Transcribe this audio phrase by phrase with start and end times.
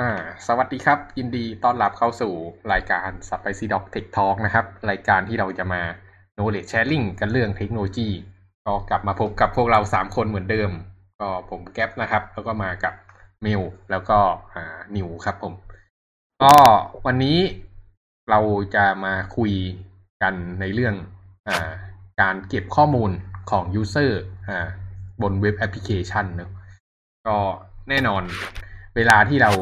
[0.00, 0.10] อ่า
[0.46, 2.32] สวัสดีครับ ยินดีต้อนรับเข้าสู่
[2.72, 5.82] รายการ Spicy Dog Tech Talk นะครับ รายการที่เราจะมา
[6.36, 8.08] knowledge sharing กันเรื่องเทคโนโลยี
[8.66, 10.70] ก็กลับมาพบกับพวกเราสามคนเหมือนเดิม
[11.20, 12.94] ก็ผมแก๊ปนะครับ แล้วก็มากับ
[13.44, 13.60] มิว
[13.90, 14.18] แล้วก็
[14.54, 15.54] อ่านิวครับผม
[16.42, 16.54] ก็
[17.06, 17.38] วันนี้
[18.30, 18.40] เรา
[18.74, 19.52] จะมาคุย
[20.22, 20.94] กันในเรื่อง
[21.48, 21.72] อ่า
[22.20, 23.10] การเก็บข้อมูล
[23.50, 24.10] ของ user
[24.48, 24.68] อ่า
[25.22, 26.50] บนเว็บแอปพลิเคชันเนอะ
[27.26, 27.36] ก็
[27.88, 28.24] แน่นอน
[28.96, 29.52] เวลาที่เรา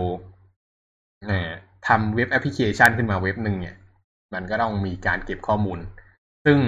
[1.88, 3.76] ทำเว็บแอปพลิเคชันขึ้นมาเว็บหนึ่งเนี่ย
[4.34, 5.78] มันก็ต้องมีการเก็บข้อมูล
[6.44, 6.58] ซึ่ง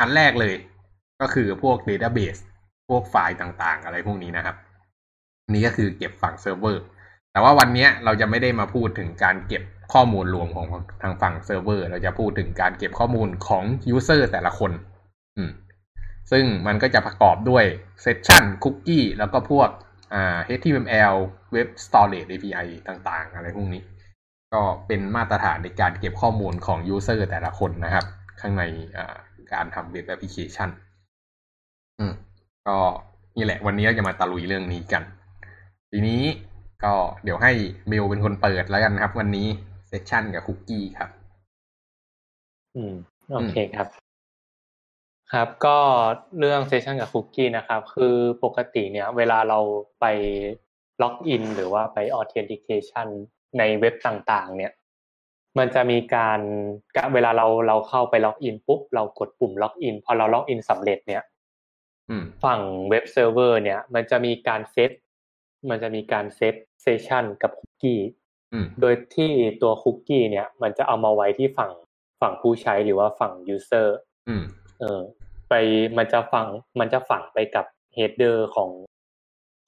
[0.00, 0.54] อันแรกเลย
[1.20, 2.40] ก็คือพวก Database
[2.88, 4.56] พวกไฟล์ต่างๆ อะไรพวกนี้นะครับ
[5.52, 6.82] นี่ก็คือเก็บฝั่งเซิร์ฟเวอร์
[7.32, 9.62] แต่ว่าวันนี้เราจะไม่ได้มาพูดถึงการเก็บ
[9.92, 10.66] ข้อมูลรวมของ
[11.02, 14.72] ทางฝั่งเซิร์ฟเวอร์ เราจะพูดถึงการเก็บข้อมูลของ user แต่ละคน
[15.36, 15.50] อืม
[16.30, 17.64] ซึ่งมันก็จะประกอบด้วย
[18.02, 19.68] session คุกกี้แล้วก็พวก
[20.12, 21.14] อ่า HTML
[21.54, 23.82] Web Storage API ต่างๆ อะไรพวกนี้
[24.54, 28.04] ก็เป็นมาตรฐานในการเก็บข้อมูลของ user แต่ละคนนะครับ
[28.40, 28.64] ข้างใน
[29.52, 30.68] การทำเว็บแอปพลิเคชัน
[31.98, 32.12] อืม
[32.68, 32.78] ก็
[33.36, 35.02] นี่แหละวันนี้เราจะมาตะลุยเรื่องนี้กัน
[35.90, 36.22] ทีนี้
[36.84, 36.92] ก็
[37.24, 37.52] เดี๋ยวให้
[37.88, 39.46] เมลเป็นคนเปิดแล้วกันครับ วันนี้
[39.88, 41.10] session กับคุกกี้ครับ
[42.76, 42.94] อืม
[43.34, 43.86] โอเคครับ
[45.32, 45.78] ครับก็
[46.38, 49.58] เรื่อง session กับคุกกี้นะครับคือปกติเนี่ยเวลาเรา
[50.00, 50.04] ไป
[51.02, 53.08] ล็อกอินหรือว่าไป authentication
[53.58, 54.72] ในเว็บต่างๆ เนี่ย
[55.58, 56.40] มันจะมีการ
[57.14, 61.22] เวลาเราเราเข้าไปล็อกอินปุ๊บเรากดปุ่มล็อกอินพอเราล็อกอินสำเร็จเนี่ย
[62.10, 64.90] อืมฝั่งเว็บเซิร์ฟเวอร์เนี่ย มันจะมีการเซต
[65.70, 68.00] มันจะมีการ set session กับคุกกี้
[68.52, 69.32] อืมโดยที่
[69.62, 71.72] ตัวคุกกี้เนี่ย มันจะเอามาไว้ที่ฝั่ง
[72.20, 73.96] ฝั่งผู้ใช้หรือว่าฝั่ง user
[74.28, 74.44] อืม
[74.80, 75.00] เออ
[75.48, 75.54] ไป
[75.98, 76.48] มันจะฝัง
[76.80, 77.64] มันจะฝังไปกับ
[77.94, 78.70] header ของ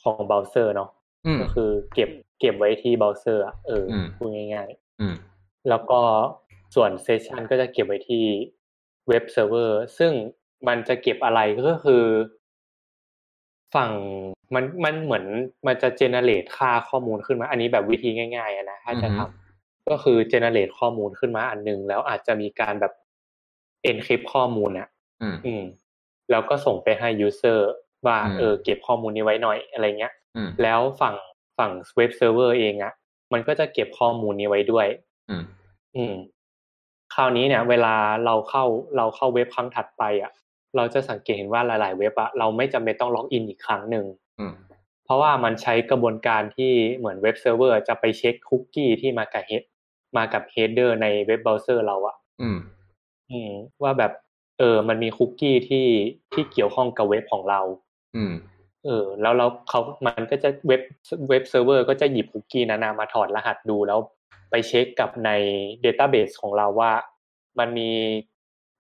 [0.03, 0.91] ของเบราว์เซอร์เนาะ
[1.27, 4.71] อืมก็คือเก็บเก็บไว้ที่เบราว์เซอร์อะเอออมพูดง่าย
[5.01, 6.01] อืมๆแล้วก็
[6.75, 8.25] ส่วน session ก็จะเก็บไว้ที่
[9.09, 10.13] เว็บเซิร์ฟเวอร์ ซึ่ง
[10.69, 12.05] มันจะเก็บอะไรก็คือ
[13.75, 13.91] ฝั่ง
[14.55, 15.25] มันมันเหมือน
[15.67, 22.93] มันจะ generate ค่าข้อมูลขึ้นมา อันนี้แบบวิธีง่ายๆอะนะถ้าจะอือฮึทำก็คือ generate ข้อมูลขึ้นมาอันหนึ่ง แล้วอาจจะมีการแบบ
[23.91, 25.00] encrypt ข้อมูลอะอืม
[25.47, 25.63] อืม
[26.31, 27.59] แล้วก็ส่งไปให้ user
[28.07, 31.15] ว่าอืมเออเก็บข้อมูลนี้ไว้หน่อยอะไรเงี้ยอืมแล้วฝั่ง
[31.59, 32.93] ฝั่งเว็บเซิร์ฟเวอร์เองอะ่ะ
[33.33, 34.87] มันก็จะเก็บข้อมูลนี้ไว้ด้วย
[35.31, 35.45] อืม
[35.97, 36.15] อืม
[37.15, 37.95] คราวนี้เนี่ย เวลา
[38.27, 38.65] เราเข้า
[38.97, 40.33] เราเข้าเว็บครั้งถัดไปอะ่ะ
[40.77, 44.07] เราจะสังเกตเห็นว่าหลาย ๆ เว็บอะ่ะเราไม่จำเป็นต้องล็อกอินอีกครั้งหนึ่ง
[44.41, 44.55] อืม
[45.05, 49.63] เพราะว่ามันใช้กระบวนการที่เหมือนเว็บเซิร์ฟเวอร์จะไปเช็คคุกกี้ที่มากับ head
[50.17, 52.59] มากับ header ในเว็บเบราว์เซอร์เราอะอืม
[53.31, 53.51] อืม
[53.83, 54.13] ว่าแบบ
[54.61, 55.87] เออ มันมีคุกกี้ที่
[56.33, 57.61] ที่เกี่ยวข้องกับเว็บของเรา
[58.17, 58.35] อืม
[58.85, 60.83] เออ แล้วเราเขามันก็จะเว็บ
[61.29, 63.99] เว็บเซิร์ฟเวอร์ก็จะหยิบคุกกี้นั้นนะมาถอดรหัสดูแล้ว
[64.51, 65.31] ไปเช็คกับใน
[65.85, 66.93] Database ของเราว่า
[67.59, 67.91] มันมี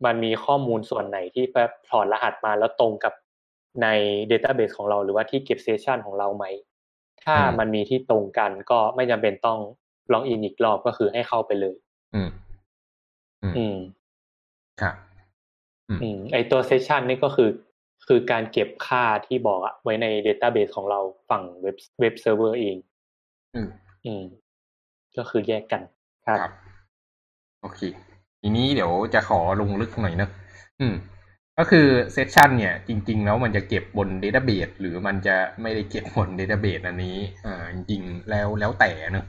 [0.04, 3.12] มันมีข้อมูลส่วนไหนที่แบบถอดรหัสมาแล้วตรงกับ
[3.82, 3.86] ใน
[4.30, 6.44] Database ของเราหรือว่าที่เก็บ session ของเราไหม
[7.24, 9.58] ถ้าอืมมันมีที่ตรงกันก็ไม่จำเป็นต้อง
[10.12, 11.76] ล็อกอินอีกรอบก็คือให้เข้าไปเลย
[12.14, 12.30] อืม
[13.42, 13.76] อืมอืม
[14.80, 14.94] ครับ
[16.02, 17.50] อืมไอตัว session นี่ก็คือ
[18.08, 22.76] คือการเก็บค่าที่บอกอะไว้ใน Database ของเราฝั่งเว็บเว็บเซิร์ฟเวอร์เอง
[23.54, 23.68] อืม
[24.06, 24.24] อืม
[25.16, 25.82] ก็คือแยกกัน
[26.26, 26.52] ครับครับ
[27.62, 27.80] โอเค
[28.40, 30.28] ทีนี้เดี๋ยวจะขอลงลึกหน่อยนะ
[30.80, 30.94] อืม
[31.58, 39.26] ก็คือ session เนี่ย จริง ๆ แล้วมันจะเก็บบน Database หรือมันจะไม่ได้เก็บบน Database อันนี้ อ่า จริงๆแล้วแล้วแต่เนอะ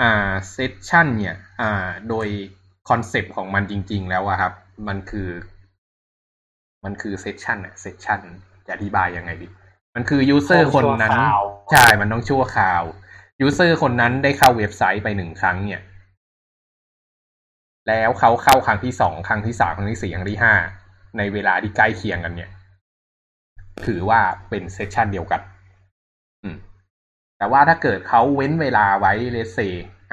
[0.00, 2.26] อ่า session เนี่ย อ่า โดย
[2.88, 4.52] concept ของมันจริง ๆ แล้วอะครับ
[4.88, 5.28] มันคือ
[6.84, 8.20] มันคือ session อะ session
[8.66, 9.48] จะอธิบายยังไงดี
[9.94, 12.82] มันคือ user คนนั้นชั่วคราวใช่มันต้องชั่วคราว
[13.40, 15.82] user คนนั้นได้เข้าเว็บไซต์ไปหนึ่งครั้งเนี่ย
[17.88, 20.54] แล้วเขาเข้าครั้งที่สองครั้งที่สามครั้งที่สี่ครั้งที่ห้า
[21.18, 22.50] ในเวลาที่ใกล้เคียงกันเนี่ย
[23.86, 24.20] ถือว่า
[24.50, 25.40] เป็น session เดียวกัน
[26.42, 26.56] อืม
[27.38, 29.70] แต่ว่าถ้าเกิดเขาเว้นเวลาไว้เลยซ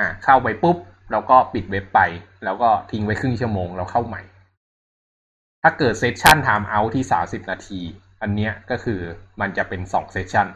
[0.07, 0.77] ะเข้าไปปุ๊บ
[1.12, 2.00] แล้วก็ปิดเว็บไป
[2.44, 4.22] แล้วก็ทิ้งไว้ครึ่งชั่วโมงแล้วเข้าใหม่
[5.64, 7.80] ถ้าเกิด session timeout ที่สามสิบนาที
[8.22, 9.00] อันเนี้ยก็คือ
[9.42, 10.48] มันจะเป็นสอง session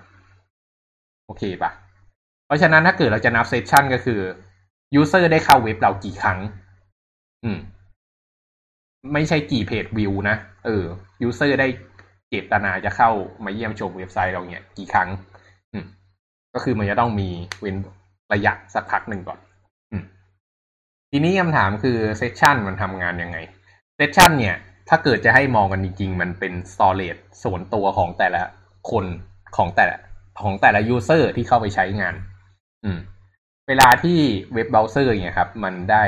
[1.26, 1.72] โอเคปะ
[2.46, 4.20] เพราะฉะนั้นถ้าเกิดเราจะนับ session ก็คือ
[4.96, 6.40] user ได้เข้าเว็บเรากี่ครั้ง
[7.44, 7.60] อืม
[9.14, 10.36] ไม่ใช่กี่ page view นะ
[10.66, 10.84] เออ
[11.22, 11.68] user ได้
[12.30, 13.10] เจตนาจะเข้า
[13.46, 15.10] มาเยี่ยมชมเว็บไซต์เราเนี่ยกี่ครั้ง
[15.74, 15.86] อืม
[16.54, 17.30] ก็คือมันจะต้องมี
[17.62, 17.76] เว้น
[18.34, 19.40] ระยะสักพักหนึ่งก่อน
[19.92, 20.04] อืม
[21.12, 23.38] ทีนี้คำถามคือ session มันทำงานยังไง
[23.96, 24.56] session เนี่ย
[24.90, 28.42] ถ้าเกิดจะให้มองกันจริง ๆ มันเป็น storage ส่วนตัวของแต่ละ
[28.92, 29.06] คน
[29.58, 29.98] ของแต่ละ
[30.44, 32.16] ของแต่ละ user ที่เข้าไปใช้งาน
[32.84, 33.00] อืม
[33.68, 34.20] เวลาที่
[34.54, 36.04] เว็บเบราว์เซอร์เนี่ยครับ มันได้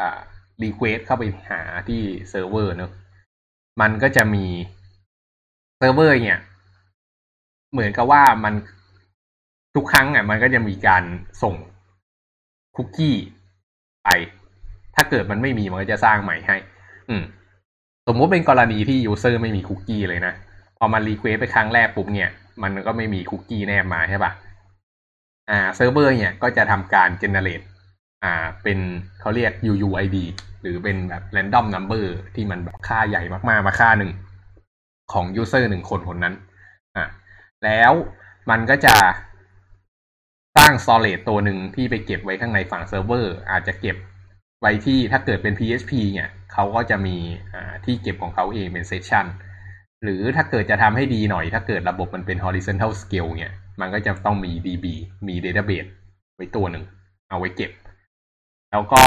[0.00, 0.18] อ่า
[0.62, 2.92] request เข้าไปหาที่เซิร์ฟเวอร์เนี่ยอะ
[3.80, 4.46] มันก็จะมี
[5.78, 6.40] เซิร์ฟเวอร์เนี่ย
[7.72, 8.54] เหมือนกับว่ามัน
[9.74, 11.04] ทุกครั้งอะ มันก็จะมีการ
[11.42, 11.54] ส่ง
[12.76, 13.16] คุกกี้
[14.04, 14.08] ไป
[14.94, 16.56] ถ้าเกิดมันไม่มีมันก็จะสร้างใหม่ให้
[17.08, 17.22] อืม
[18.08, 20.34] สมมุติเป็นกรณีที่ user ไม่มีคุกกี้เลยนะ
[20.78, 22.30] พอมัน request ไปครั้งแรกปุ๊บเนี่ย
[22.62, 24.32] มันก็ไม่มีคุกกี้แนบมาใช่ปะ
[25.50, 27.60] อ่าเซิร์ฟเวอร์เนี่ยก็จะทำการ generate
[28.24, 28.78] อ่าเป็น
[29.20, 30.16] เขาเรียก UUID
[30.60, 32.04] หรือเป็นแบบ random number
[32.34, 34.12] ที่มันแบบค่าใหญ่มากๆ มาค่าหนึ่ง
[35.12, 36.34] ของ user หนึ่งคนคนนั้น
[36.96, 37.04] อ่า
[37.64, 37.92] แล้ว
[38.50, 38.94] มันก็จะ
[40.56, 43.96] สร้าง storage ตัวหนึ่งที่ไปเก็บไว้ข้างในฝั่งเซิร์ฟเวอร์ อาจจะเก็บ
[44.62, 47.16] ไว้ที่ถ้าเกิดเป็น PHP เนี่ยเขาก็จะมี
[47.84, 49.26] ที่เก็บของเขาเองเป็น session
[50.02, 54.86] หรือถ้าเกิดจะทำให้ดีหน่อย ถ้าเกิดระบบมันเป็น horizontal scale เนี่ยมันก็จะต้องมี DB
[55.28, 55.88] มี database
[56.36, 56.84] ไว้ตัวหนึ่ง
[57.28, 57.72] เอาไว้เก็บ
[58.72, 59.02] แล้วก็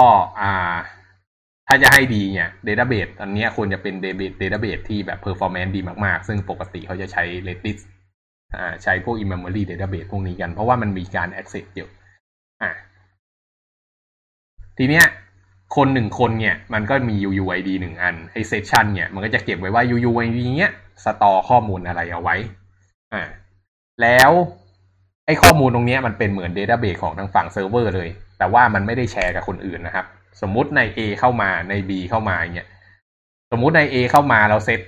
[1.68, 7.80] ถ้าจะให้ดีเนี่ย database อันนี้ควรจะเป็น database database ที่แบบ performance ดีมากๆ ซึ่งปกติเขาจะใช้ Redis
[8.84, 11.90] ใช้พวก in-memory database พวกนี้กัน เพราะว่ามันมีการ access เยอะ
[12.62, 12.72] อ่า
[14.78, 15.06] ทีเนี้ย
[15.76, 20.72] คนหนึ่งคนเนี่ยมันก็มี UUID หนึ่งอันไอ session เนี่ยมันก็จะเก็บไว้ว่า UUID เนี้ย
[21.04, 22.36] store ข้อมูลอะไรเอาไว้
[23.14, 23.24] อ่า
[24.02, 24.32] แล้ว
[25.26, 30.06] ไอข้อมูลตรงนี้มันเป็นเหมือน database ของทางฝั่งเซิร์ฟเวอร์เลย แต่ว่ามันไม่ได้แชร์กับคนอื่นนะครับ
[30.42, 32.68] สมมุติใน A เข้ามาใน B เข้ามาเนี่ย
[33.52, 34.80] สมมุติใน A เข้ามาเราเซต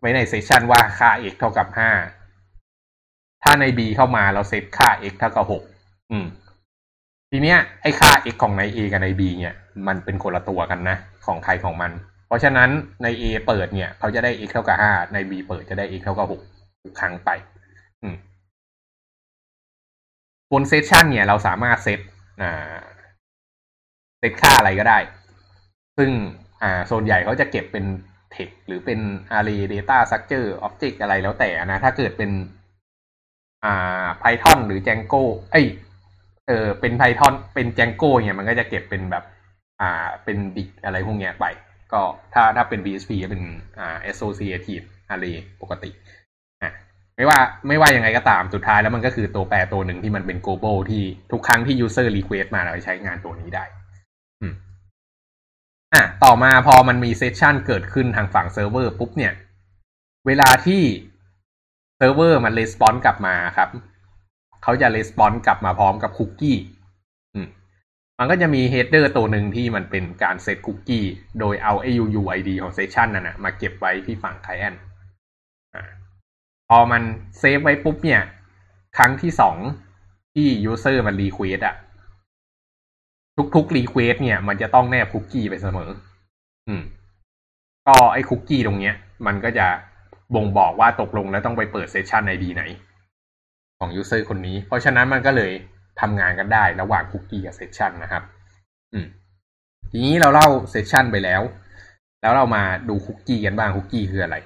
[0.00, 1.90] ไว้ในเซสชันว่าค่า x เท่ากับห้า
[3.42, 5.62] ถ้าใน B เข้ามาเราเซตค่า x เท่ากับหก
[6.10, 6.26] อืม
[7.30, 9.54] ทีเนี้ยไอ้ค่า x ของใน A กับใน B เนี่ย
[9.86, 10.96] มันเป็นคนละตัวกันนะ
[11.26, 11.92] ของใครของมัน
[12.26, 12.70] เพราะฉะนั้น
[13.02, 16.40] ใน A เปิดเนี่ย เขาจะได้ x เท่ากับห้าใน B เปิดจะได้ x เท่ากับหก
[16.84, 17.30] ทุกครั้งไป
[18.02, 18.16] อืม
[20.52, 22.00] บนเซสชันเนี่ย เราสามารถเซต
[24.18, 24.98] เซตค่าอะไรก็ได้
[25.98, 26.10] ซึ่ง
[26.62, 27.84] อ่าโซนใหญ่เขาจะเก็บเป็น
[28.34, 29.00] text หรือเป็น
[29.38, 32.30] array data structure object อะไรแล้วแต่นะ ถ้าเกิดเป็น
[33.64, 35.22] อ่า Python หรือ Django
[35.52, 35.66] เอ้ย
[36.48, 39.24] เออเป็น Python เป็น Django เนี่ยมันก็จะเก็บเป็นแบบ
[39.80, 41.46] อ่าเป็นดิกอะไรพวกเนี้ยไป
[41.92, 42.00] ก็
[42.34, 43.42] ถ้าถ้าเป็น PHP ก็เป็น
[43.78, 45.90] อ่า associative array ปกติ
[46.62, 46.72] อะ
[47.16, 47.38] ไม่ว่า
[47.68, 51.02] ไม่ว่ายังไงก็ตามสุดท้ายแล้วมันก็คือตัวแปรตัวหนึ่งที่มันเป็น global ที่
[51.32, 53.64] ทุกครั้งที่ user request มาเราใช้งานตัวนี้ได้
[54.40, 54.54] อืม
[55.94, 59.32] อะต่อมาพอมันมี session เกิดขึ้นทางฝั่งเซิร์ฟเวอร์ปุ๊บเนี่ย
[60.26, 60.82] เวลาที่
[61.96, 63.68] เซิร์ฟเวอร์มัน response กลับมาครับ
[64.66, 66.56] เขาจะ response กลับมาพร้อมกับคุกกี้
[68.18, 71.04] มันก็จะมี header ตัวหนึ่งที่มันเป็นการเซตคุกกี้
[71.40, 74.76] โดยเอา AUUID ของเซสชันนั่นนะมาเก็บไว้ที่ฝั่ง client
[76.68, 77.02] พอมัน
[77.38, 78.20] save ไว้ปุ๊บเนี่ย
[78.96, 79.56] ครั้งที่สอง
[80.34, 81.76] ที่ user มัน request อะ
[83.54, 85.90] ทุกๆ request เนี่ย มันจะต้องแนบคุกกี้ไปเสมอ
[86.68, 86.82] อืม
[87.86, 88.94] ก็ไอ้คุกกี้ตรงเนี้ย
[89.26, 89.66] มันก็จะ
[90.34, 92.64] บ่งบอกว่าตกลงแล้วต้องไปเปิด session ID ไหน
[93.78, 95.52] ของ user คนนี้ เพราะฉะนั้นมันก็เลย
[96.00, 98.22] ทำงานกันได้ระหว่างคุกกี้กับ session นะครับ
[98.92, 99.06] อืม
[99.90, 101.42] ทีนี้เราเล่า session ไปแล้ว
[102.20, 104.36] แล้วเรามาดูคุกกี้กันบ้างคุกกี้คืออะไร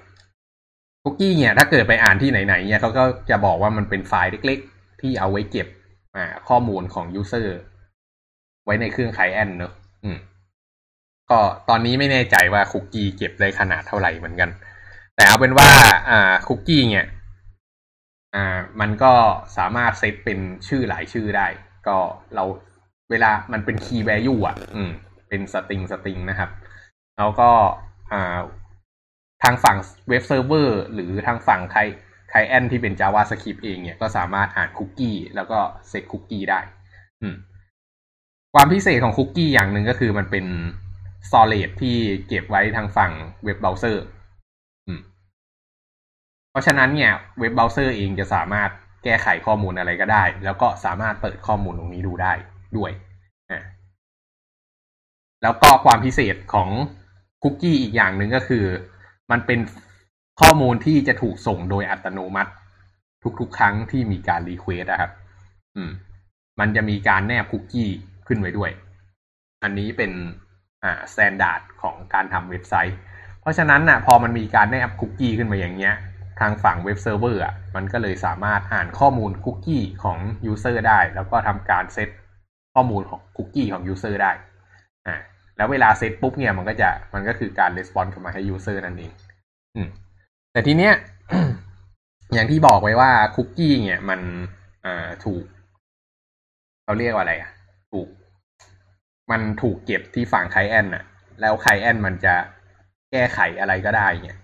[1.03, 5.67] คุกกี้เนี่ยถ้าเกิดไปอ่านที่ไหนๆเนี่ยเขาก็จะบอกว่ามันเป็นไฟล์เล็กๆ ที่เอาไว้เก็บ
[6.17, 7.59] อ่าข้อมูลของ user
[8.65, 9.73] ไว้ในเครื่อง client เนอะ
[10.05, 10.19] อืม
[11.31, 14.51] ก็ตอนนี้ไม่แน่ใจว่าคุกกี้เก็บได้ขนาดเท่าไหร่เหมือนกัน
[15.17, 15.69] แต่เอาเป็นว่า
[16.11, 17.07] อ่าคุกกี้เนี่ย
[18.35, 19.13] อ่ามันก็
[19.57, 21.47] สามารถเซตเป็นชื่อหลายชื่อได้
[21.87, 21.97] ก็
[22.35, 22.45] เรา
[23.11, 24.91] เวลามันเป็น key value อะ อืม
[25.29, 26.51] เป็น string string นะครับ
[27.19, 27.51] แล้วก็
[28.13, 28.39] อ่า
[29.43, 29.77] ทางฝั่ง
[30.09, 31.81] เว็บเซิร์ฟเวอร์หรือทางฝั่ง client
[32.31, 35.59] client ที่เป็น JavaScript เองเนี่ยก็สามารถอ่านคุกกี้แล้วก็
[35.89, 36.61] เซตคุกกี้ได้
[37.23, 37.37] อืม
[38.55, 40.47] ความพิเศษของคุกกี้อย่างหนึ่งก็คือมันเป็น
[41.29, 41.97] storage ที่
[42.29, 43.13] เก็บไว้ทางฝั่ง
[43.45, 44.05] เว็บเบราว์เซอร์
[46.51, 48.71] เพราะฉะนั้นเนี่ยเว็บเบราว์เซอร์เองจะสามารถ
[49.05, 52.33] แก้ไขข้อมูลอะไรก็ได้ แล้วก็สามารถเปิดข้อมูลตรงนี้ดูได้
[52.77, 52.91] ด้วย
[53.53, 53.63] นะ
[55.43, 56.69] แล้วก็ความพิเศษของ
[57.43, 58.65] คุกกี้อีกอย่างหนึ่งก็คือ
[59.31, 59.61] มันเป็น
[60.41, 62.53] ข้อมูลที่จะถูกส่งโดยอัตโนมัติ
[63.41, 65.11] ทุกๆ ครั้งที่มีการ request นะครับ
[65.77, 65.91] อืม
[66.61, 67.89] มันจะมีการแนบคุกกี้
[68.27, 68.71] ขึ้นไว้ด้วย
[69.63, 70.13] อันนี้เป็น
[70.85, 72.97] อ่า standard ของการทำเว็บไซต์
[73.41, 75.95] เพราะฉะนั้นน่ะ พอมันมีการแนบคุกกี้ขึ้นมาอย่างเงี้ย
[76.41, 82.09] ทางฝั่งเว็บเซิร์ฟเวอร์อะมันก็เลยสามารถอ่านข้อมูลคุกกี้ของ user ได้ แล้วก็ทำการเซต
[82.75, 84.33] ข้อมูลของคุกกี้ของ user ได้
[85.07, 85.17] อ่า
[85.57, 89.13] แล้วเวลาเซตปุ๊บเนี่ยมันก็จะมันก็คือการ response กลับมาให้ user นั่นเอง
[89.77, 89.89] อืม
[90.53, 90.95] แต่ทีเนี้ย
[92.35, 94.21] อย่างที่บอกไว้ว่าคุกกี้เนี่ยมัน
[94.85, 95.45] อ่าถูก
[96.85, 97.51] เขาเรียกว่าอะไรอะ
[97.93, 98.09] ถูก
[99.31, 101.05] มันถูกเก็บที่ฝั่งไคลแอนน่ะ
[101.41, 102.35] แล้วไคลแอนมันจะ
[103.11, 104.39] แก้ไขอะไรก็ได้เนี่ย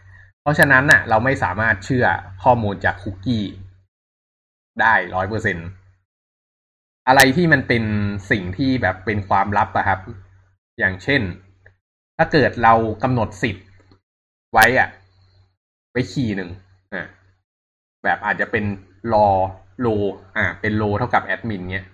[0.46, 2.06] เพราะฉะนั้นน่ะ เราไม่สามารถเชื่อ
[2.42, 3.44] ข้อมูลจากคุกกี้
[4.80, 5.56] ได้ร้อยเปอร์เซ็น
[7.08, 7.84] อะไรที่มันเป็น
[8.30, 10.00] สิ่งที่แบบเป็นความลับอะครับ
[10.78, 11.22] อย่างเช่น
[12.16, 13.66] ถ้าเกิดเรากำหนดสิทธิ์
[14.52, 14.88] ไว้อะ
[15.92, 16.50] ไว้คีย์หนึ่ง
[16.92, 17.06] อ่า
[18.04, 18.64] แบบอาจจะเป็น
[19.12, 19.28] รอ
[19.80, 19.86] โล
[20.36, 21.86] อ่า เป็น role เท่ากับแอดมินเนี้ย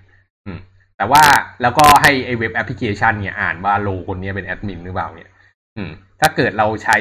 [0.44, 0.58] อืม
[0.96, 1.22] แต่ว่า
[1.62, 5.30] แล้วก็ให้ไอเว็บแอปพลิเคชันเนี่ยอ่านว่า role คนนี้เป็นแอดมินหรือเปล่าเนี่ย
[5.76, 5.90] อืม
[6.20, 6.98] ถ้าเกิดเราใช้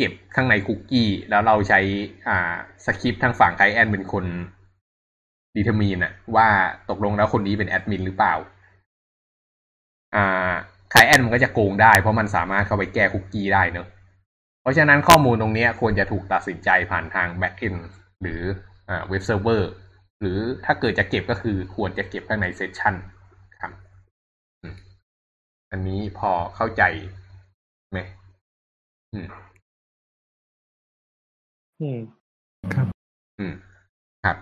[0.00, 1.80] เก็บข้างในคุกกี้ แล้วเราใช้
[2.28, 2.54] อ่า
[2.84, 4.24] สคริปต์ทางฝั่ง client เป็นคน
[5.54, 6.48] determine อะว่า
[6.90, 8.34] ตกลงแล้วคนนี้เป็นแอดมินหรือเปล่า
[10.14, 10.52] อ่า
[10.90, 13.86] client มันก็จะโกงได้เพราะมันสามารถเข้าไปแก้คุกกี้ได้เนอะ
[14.62, 17.74] เพราะฉะนั้นข้อมูลตรงนี้ควรจะถูกตัดสินใจผ่านทาง backend
[18.22, 18.42] หรือ
[18.88, 19.70] อ่าเว็บเซิร์ฟเวอร์
[20.20, 22.94] หรือถ้าเกิดจะเก็บก็คือควรจะเก็บข้างใน session
[23.60, 23.72] ครับ
[25.70, 26.82] อันนี้พอเข้าใจ
[27.92, 28.00] ไหม
[29.12, 29.26] อืม
[31.80, 31.98] อืม
[32.74, 32.86] ครับ
[33.38, 33.54] อืม
[34.24, 34.36] ครับ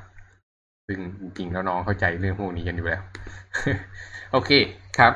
[0.87, 3.03] ซึ่งจริงๆแล้วน้องเข้าใจเรื่องพวกนี้กันอยู่แล้ว
[4.33, 4.51] โอเค
[4.99, 5.13] ครับ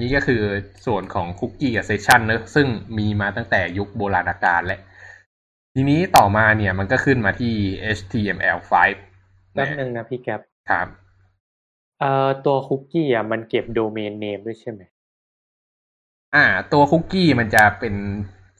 [0.00, 0.42] นี่ก็คือ
[0.86, 2.66] ส่วนของคุกกี้กับ session เนอะซึ่ง
[2.98, 4.80] มีมาตั้งแต่ยุคโบราณกาลและ
[5.74, 7.54] ทีนี้ต่อมาเนี่ยมันก็ขึ้นมาที่
[7.96, 8.72] HTML5
[9.52, 10.88] แป๊บนึงนะพี่แก๊ปครับ
[12.00, 14.82] เอ่อตัวคุกกี้อะมันเก็บ domain name ด้วยใช่ไหม
[16.34, 17.94] อ่า ตัวคุกกี้มันจะเป็น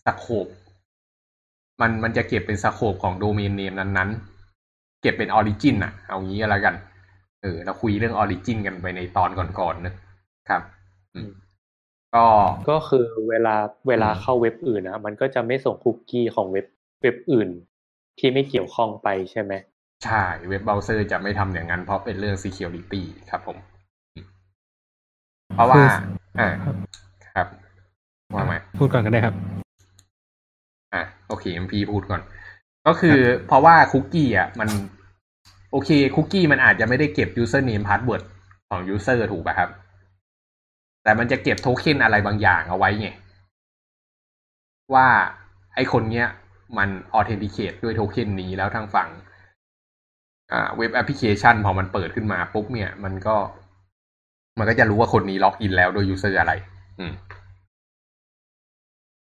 [0.04, 0.46] scope
[1.80, 6.74] มันมันจะเก็บเป็น scope ของ domain name นั้นๆ เก็บเป็น origin อะเอางี้ก็แล้วกัน
[7.42, 9.94] เออ เราคุยเรื่อง origin กันไปในตอนก่อนๆนะ
[10.48, 10.62] ครับ
[11.14, 11.30] อืม
[12.14, 12.26] ก็
[12.70, 13.54] ก็คือเวลา
[13.88, 16.66] เวลาอืมเข้าเว็บอื่นนะมันก็จะไม่ส่งคุกกี้ของเว็บ
[17.02, 17.48] เว็บอื่น
[18.18, 19.52] ที่ไม่เกี่ยวข้องไปใช่ไหม
[20.04, 23.56] ใช่เว็บเบราว์เซอร์จะไม่ทำอย่างนั้นเพราะเป็นเรื่อง security ครับผม
[24.14, 24.26] อืม
[25.54, 25.82] เพราะว่า
[26.40, 26.76] อ่าครับ
[27.34, 27.46] ครับ
[28.34, 29.34] ว่ามาพูดก่อนก็ได้ครับ
[30.94, 32.22] อะโอเคพี่พูดก่อน
[32.86, 34.68] ก็คือเพราะว่าคุกกี้อะมัน
[35.72, 38.22] โอเค คุกกี้มันอาจจะไม่ได้เก็บ username password
[38.70, 39.70] ของ user ถูกป่ะครับ
[41.02, 43.08] แต่มันจะเก็บโทเค็นอะไรบางอย่างเอาไว้ไง
[44.94, 45.06] ว่า
[45.74, 46.26] ไอคนเนี้ย
[46.78, 49.08] มัน authenticate ด้วยโทเค็นนี้แล้วทางฝั่ง
[50.52, 53.36] อ่าเว็บแอปพลิเคชันพอมันเปิดขึ้นมาปุ๊บเนี่ย มันก็
[54.58, 56.52] มันก็จะรู้ว่าคนนี้ล็อกอินแล้วโดย user อะไร
[56.98, 57.12] อืม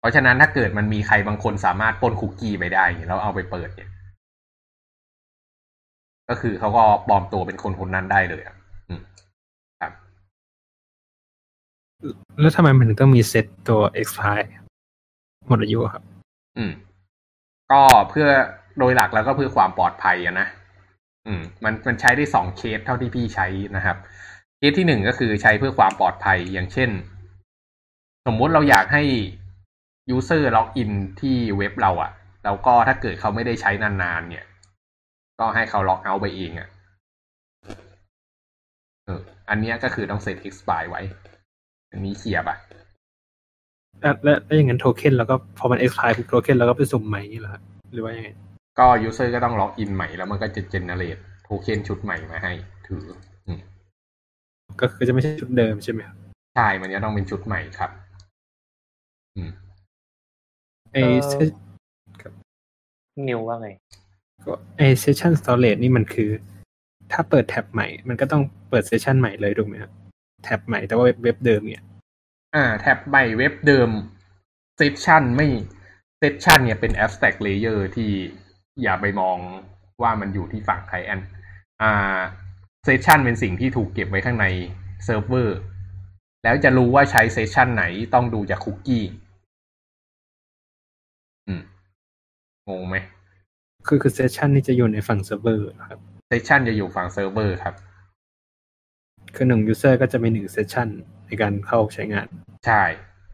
[0.03, 3.89] เพราะฉะนั้นถ้าเกิดมันมีใครบางคนสามารถปล้นคุกกี้ไปได้แล้วเอาไปเปิดเนี่ย
[6.29, 8.55] ก็คือเขาก็ปลอมตัวเป็นคนคนนั้นได้เลยอะ
[8.89, 9.01] อืม
[9.81, 9.91] ครับ
[12.39, 14.48] แล้วทำไมมันถึงต้องมีเซตตัว expire
[15.48, 16.03] หมดอายุอะครับ
[16.57, 16.72] อืม
[17.72, 18.27] ก็เพื่อ
[18.77, 20.48] โดยหลักแล้วก็เพื่อความปลอดภัยอะนะ
[21.27, 23.98] อืม มันมันใช้ได้สองเคสเท่าที่พี่ใช้นะครับ
[24.57, 26.89] เคสที่หนึ่งก็คือใช้เพื่อความปลอดภัยอย่างเช่น
[28.25, 29.03] สมมุติเราอยากให้
[30.15, 30.91] user ล็อกอิน
[31.22, 32.12] ที่เว็บเราอะ
[32.43, 34.45] แล้วก็ถ้าเกิดเขาไม่ได้ใช้นานๆเนี่ย
[35.39, 36.69] ก็ให้เขาล็อกเอาท์ไปเองอะ
[39.05, 41.01] เอออันเนี้ยก็คือต้องเซต expire ไว้
[41.91, 42.55] อันนี้เคลียร์ปะ
[44.01, 47.62] แล้วแล้วแล้วอย่างนั้นโทเค็นแล้วก็พอมัน expire ปุ๊บโทเค็นแล้วก็ไปสุ่มใหม่นี่เหรอครับ
[47.93, 48.29] หรือว่ายังไง
[48.79, 52.53] ก็ user ก็ต้องล็อกอินใหม่แล้วมันก็จะ generate โทเค็นชุดใหม่มาให้
[52.88, 53.05] ถือ
[53.48, 53.60] อืม
[54.81, 56.17] ก็คือจะไม่ใช่ชุดเดิมใช่ไหมครับ
[56.55, 57.91] ใช่ มันจะต้องเป็นชุดใหม่ครับ
[59.36, 59.51] อืม
[60.93, 62.33] ไอเอ่อ
[63.27, 63.69] นิวว่าไง
[64.77, 66.29] ไอ session storage นี่มันคือ
[67.12, 69.91] ถ้าเปิดแท็บใหม่ มันก็ต้องเปิดเซสชันใหม่เลยถูกไหมครับ
[70.43, 71.85] แท็บใหม่แต่ว่าเว็บเว็บเดิมเนี่ย
[72.55, 73.89] อ่า แท็บใหม่เว็บเดิม
[74.79, 75.47] session ไม่
[76.21, 78.12] session เนี่ยเป็น abstract layer ที่
[78.81, 79.38] อย่าไปมอง
[80.01, 81.23] ว่ามันอยู่ที่ฝั่ง client
[81.81, 82.17] อ่า
[82.88, 84.45] session เป็นสิ่งที่ถูกเก็บไว้ข้างใน
[85.05, 85.57] เซิร์ฟเวอร์
[86.43, 87.83] แล้วจะรู้ว่าใช้ session ไหน
[88.13, 89.05] ต้องดูจากคุกกี้
[91.47, 91.62] อืม
[92.69, 92.95] งงไหม
[93.88, 97.75] คือคือ session นี่จะอยู่ในฝั่งเซิร์ฟเวอร์ครับ session จะอยู่ฝั่งเซิร์ฟเวอร์ครับ
[99.35, 100.88] คือหนึ่ง user ก็จะมีหนึ่ง session
[101.25, 102.27] ในการเข้าใช้งาน
[102.67, 102.83] ใช่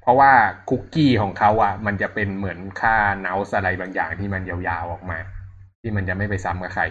[0.01, 0.31] เพราะว่า
[0.69, 5.19] คุกกี้ของเขาอะ มันจะเป็นเหมือนค่า nonce อะไรบางอย่างที่มันยาวๆออกมา
[5.81, 6.83] ที่มันจะไม่ไปซ้ำกับใคร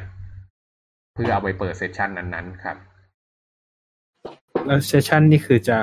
[1.14, 2.76] เพื่อเอาไปเปิด session นั้นๆครับ
[4.66, 5.78] แล้ว session นี่คือจะ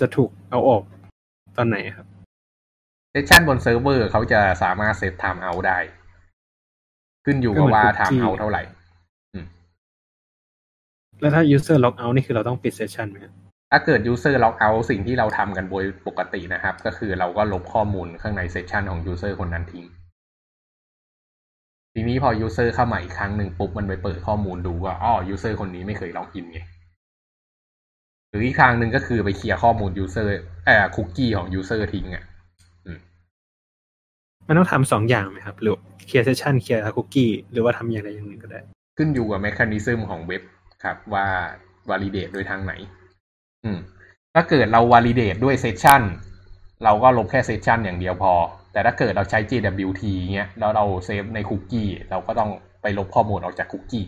[0.00, 0.82] จะถูกเอาออก
[1.56, 2.06] ตอนไหนครับ
[3.10, 5.78] session บนเซิร์ฟเวอร์เขาจะสามารถ set timeout ได้
[7.24, 8.62] ขึ้นอยู่กับว่า timeout เท่าไหร่
[11.20, 13.32] แล้วถ้า user log out นี่คือเราต้องปิด session ไหมครับ
[13.70, 19.86] ถ้าเกิด user log out สิ่งที่เราทำกันโดยปกตินะครับ ก็คือเราก็ลบข้อมูลข้างใน session ของ user คนนั้นทิ้ง
[21.94, 26.60] ทีนี้พอ user เข้ามาอีกครั้งหนึ่งปุ๊บมันไปเปิดข้อมูลดูว่าอ๋อ user คนนี้ไม่เคยล็อกอินไง
[28.28, 30.28] หรืออีกทางหนึ่งก็คือไปเคลียร์ข้อมูล user
[30.66, 32.24] เอ่อคุกกี้ของ user ทิ้งอะ
[34.46, 38.60] มันต้องทำสองอย่างไหมครับ หรือเคลียร์ session เคลียร์คุกกี้หรือว่าทำอย่างใดอย่างหนึ่งก็ได้
[38.98, 40.42] ขึ้นอยู่กับ mechanism ของเว็บ
[40.84, 41.26] ครับ ว่า
[41.90, 42.72] validate โดยทางไหน
[43.64, 43.78] อืม
[44.34, 46.02] ถ้าเกิดเรา validate ด้วย session
[46.84, 48.32] เราก็ลบแค่ session อย่างเดียวพอ
[48.72, 50.02] แต่ถ้าเกิดเราใช้ JWT
[50.34, 52.50] เงี้ยแล้วเราเซฟในคุกกี้เราก็ต้อง
[52.82, 54.04] ไปลบข้อมูลออกจากคุกกี้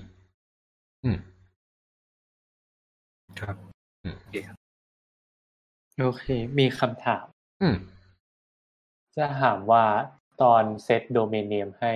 [1.05, 1.17] อืม
[3.41, 3.57] ครับ
[4.05, 4.57] อืมโอเคครับ
[6.01, 6.27] โอเค
[6.59, 7.25] มีคำถาม
[7.63, 7.77] อืม
[9.17, 9.85] จะถามว่า
[10.43, 11.93] ตอน set domain name ให้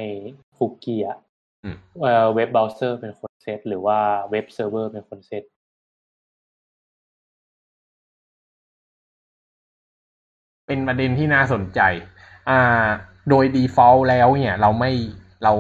[0.56, 1.18] คุกกี้อะ
[1.64, 3.98] อืมเอ่อเว็บเบราว์เซอร์เป็นคนเซตหรือว่า
[4.30, 5.42] เว็บเซิร์ฟเวอร์เป็นคนเซต
[10.66, 11.80] เป็นประเด็นที่น่าสนใจ
[12.48, 12.86] อ่า
[13.30, 14.92] โดย default แล้วเนี่ย เราไม่
[15.44, 15.52] เรา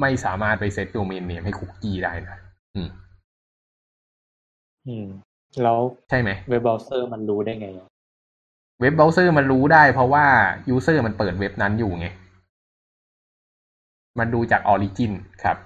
[0.00, 2.36] ไม่สามารถไป set domain name ให้คุกกี้ได้นะ
[2.74, 2.88] อืม
[4.88, 5.06] อืม
[5.62, 5.78] แล้ว
[6.10, 7.88] ใช่ไหมเว็บเบราว์เซอร์มันรู้ได้ไงอะ
[8.80, 10.24] เว็บเบราว์เซอร์มันรู้ได้เพราะว่า
[10.74, 12.06] user มันเปิดเว็บนั้นอยู่ไง
[14.18, 15.56] มันดูจาก origin ครับ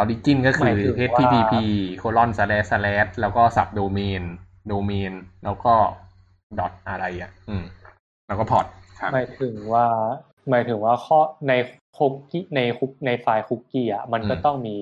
[0.00, 0.74] origin ก็คือ
[1.10, 1.54] http
[2.02, 4.22] colon slash slash แล้วก็ subdomain
[4.70, 5.12] domain
[5.44, 5.74] แล้วก็
[6.58, 7.64] dot อะไรอะ อืม
[8.26, 8.66] แล้วก็ port
[9.00, 9.86] ครับหมายถึงว่า
[10.50, 11.52] หมายถึงว่าข้อใน
[11.96, 14.74] คุกกี้ในคุกในไฟล์คุกกี้อะ มันก็อืมต้องมี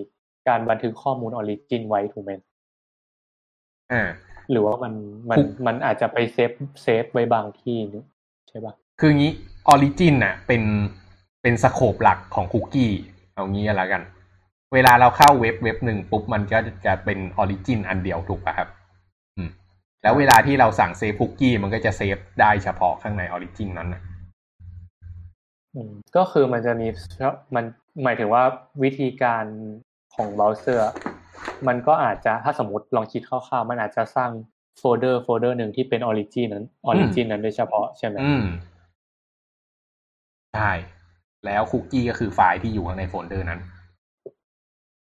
[0.48, 2.32] การบันทึกข้อมูล origin ไว้ถูกไหม
[3.92, 4.08] อ่า
[4.50, 4.94] หรือว่ามัน
[5.30, 6.50] มันคุกมันอาจจะไปเซฟ
[6.82, 8.04] เซฟไว้บางที่นึง
[8.48, 9.32] ใช่ปะ คืองี้
[9.72, 10.62] origin น่ะเป็น
[11.42, 12.92] เป็น scope หลักของคุกกี้
[13.34, 14.02] เอางี้ก็แล้วกัน
[14.74, 18.68] เวลาเราเข้าเว็บเว็บหนึ่งปุ๊บมันก็จะเป็น origin อันเดียวถูกป่ะครับ
[19.36, 19.48] อืม
[20.02, 24.02] แล้วเวลาที่เราสั่งเซฟคุกกี้มันก็จะเซฟได้เฉพาะข้างใน origin นั้นนะ
[25.74, 26.88] อืมก็คือมันจะมี
[27.54, 27.64] มัน
[28.04, 28.42] หมายถึงว่า
[28.82, 29.44] วิธีการ
[30.14, 30.84] ของเบราว์เซอร์
[31.66, 34.30] มันก็อาจจะถ้าสมมติลองคิดคร่าวๆมันอาจจะสร้าง
[34.78, 38.16] โฟลเดอร์โฟลเดอร์หนึ่งที่เป็น origin นั้น origin นั้นโดยเฉพาะใช่ไหม
[40.54, 40.72] อืมใช่
[41.46, 43.60] แล้วคุกกี้ก็คือไฟล์ที่อยู่ข้างในโฟลเดอร์นั้น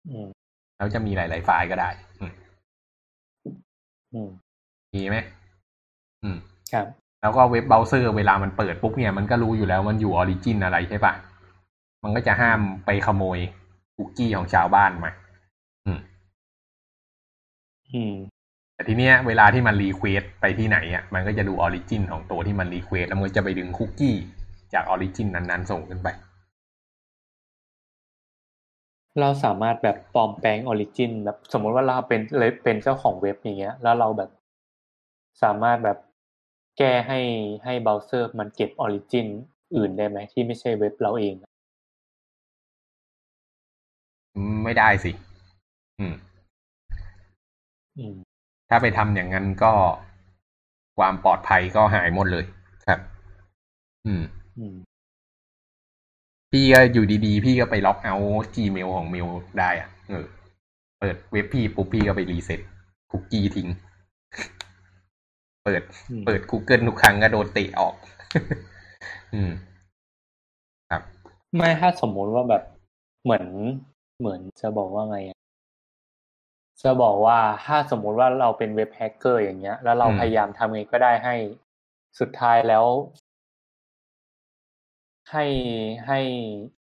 [0.08, 0.28] อืม
[0.76, 2.32] แล้วจะมีหลาย ๆ ไฟล์ก็ได้อืม
[4.12, 4.30] อืม
[4.94, 5.18] มีไหม
[6.22, 6.38] อืม
[6.72, 6.86] ครับ
[7.22, 11.14] แล้วก็เว็บเบราว์เซอร์เวลามันเปิดปุ๊บเนี่ยมันก็รู้อยู่แล้วมันอยู่ origin อะไรใช่ปะ
[12.04, 13.38] มันก็จะห้ามไปขโมย
[13.96, 15.12] คุกกี้ของชาวบ้านมา
[15.86, 16.00] อืม
[17.92, 18.14] อืม
[18.74, 24.14] แต่ทีเนี้ยเวลาที่มัน request ไปที่ไหนอะมันก็จะดู origin ของตัวที่มัน request แล้วมันก็จะไปดึงคุกกี้
[24.74, 26.08] จาก origin นั้นๆ ส่งขึ้นไป
[29.20, 34.30] เราสามารถแบบปลอมแปลง origin แบบสมมติว่าเราเป็นเลยเป็นเจ้าของเว็บอย่างเงี้ย แล้วเราแบบ
[35.42, 35.98] สามารถแบบ
[36.78, 37.20] แก้ให้
[37.64, 39.26] ให้เบราว์เซอร์มันเก็บ origin
[39.76, 41.50] อื่นได้ไหมที่ไม่ใช่เว็บเราเองอะ
[44.64, 45.10] ไม่ได้สิ
[45.98, 46.14] อืม
[47.98, 48.16] อืม
[48.68, 49.72] ถ้าไปทำอย่างนั้นก็
[50.98, 52.44] ความปลอดภัยก็หายหมดเลย
[52.86, 53.00] ครับ
[54.06, 54.22] อืม
[54.58, 54.76] อืม
[56.52, 59.26] พี่ก็อยู่ดีๆ พี่ก็ไปล็อกเอาท์ Gmail ของมิว
[59.58, 60.24] ได้อะเออ
[60.98, 62.60] เปิดเว็บพี่ปุ๊บพี่ก็ไปรีเซ็ต
[63.10, 63.68] คุกกี้ทิ้ง
[65.64, 67.94] เปิด อืม เปิด Google ทุกครั้งก็โดนเตะออก
[69.34, 69.50] อืม
[70.90, 71.02] ครับ
[71.56, 72.62] ไม่ถ้าสมมุติว่าแบบ
[73.24, 73.46] เหมือน
[74.18, 75.38] เหมือนจะบอกว่าไงอะ
[76.82, 81.34] จะบอกว่าถ้าสมมุติว่าเราเป็นเว็บแฮกเกอร์อย่างเงี้ย แล้วเราอืม พยายามทำไงก็ได้ให้
[82.20, 82.84] สุดท้ายแล้ว
[85.30, 85.44] ให้
[86.06, 86.20] ให้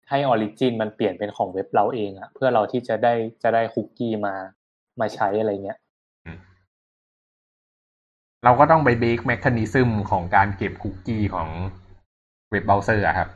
[0.08, 4.34] ให้ origin มันเปลี่ยนเป็นของเว็บเราเองอะเพื่อเราที่จะได้จะได้คุกกี้มา
[5.00, 5.78] มาใช้อะไรเงี้ย
[8.44, 11.48] เราก็ต้องไป break mechanism ของการเก็บคุกกี้ของ
[12.50, 13.28] เว็บเบราว์เซอร์อะครับ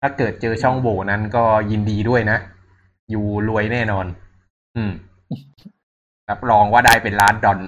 [0.00, 2.38] ถ้าเกิดเจอช่องโหว่นั้นก็ยินดีด้วยนะ
[3.10, 4.06] อยู่รวยแน่นอน
[4.76, 4.92] อืม
[6.30, 7.58] รับรองว่าได้เป็นล้านดอล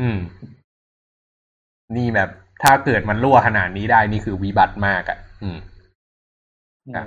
[0.00, 0.18] อืม
[1.96, 2.30] นี่แบบ
[2.62, 5.58] ถ้าเกิดมันรั่วขนาดนี้ได้นี่คือวิบัติมากอะ่ะ อืม
[6.94, 7.06] ครับ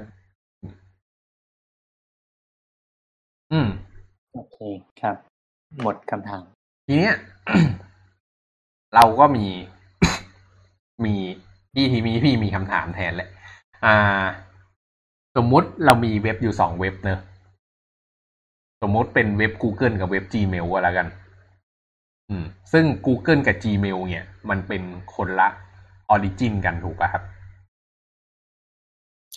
[3.52, 3.68] อืม
[4.34, 4.58] โอเค
[5.02, 5.16] ครับ
[5.82, 6.44] หมดคำถาม
[6.88, 7.16] ทีเนี้ย
[8.96, 9.46] เราก็มี
[11.06, 11.16] มี
[11.74, 13.30] พี่ทีมีพี่มีคำถามแทนแหละ
[13.86, 13.96] อ่า
[15.36, 17.20] สมมุติเรามีเว็บอยู่สองเว็บเนอะ
[18.82, 21.21] สมมุติเป็นเว็บ Google กับเว็บ Gmail ก็แล้วกันอืม
[22.72, 24.82] ซึ่ง Google กับ Gmail เนี่ย มันเป็น
[25.16, 25.48] คนละ
[26.10, 27.24] ออริจินกันถูกป่ะครับ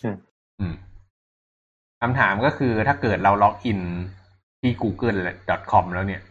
[0.03, 0.17] อืม
[0.61, 0.75] อืม
[2.01, 3.81] คำถามก็คือถ้าเกิดเราล็อกอิน
[4.61, 6.23] ที่ google.com แล้วเนี่ย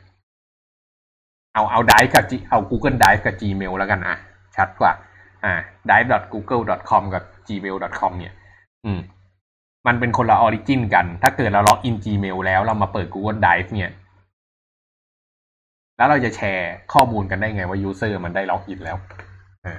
[1.53, 4.17] เอาเอา Drive กับ G- เอา Google Drive กับ Gmail แล้วกันอะ
[4.55, 4.91] ชัดกว่า
[5.43, 5.53] อ่า
[5.89, 8.33] drive.google.com กับ gmail.com เนี่ย
[8.85, 8.99] อืม
[9.87, 13.91] มันเป็นคนละ origin กัน ถ้าเกิดเราล็อกอิน Gmail แล้วเรามาเปิด Google Drive เนี่ย
[15.97, 18.97] แล้วเราจะแชร์ข้อมูลกันได้ไงว่า user มันได้ล็อกอินแล้ว
[19.65, 19.75] อ่า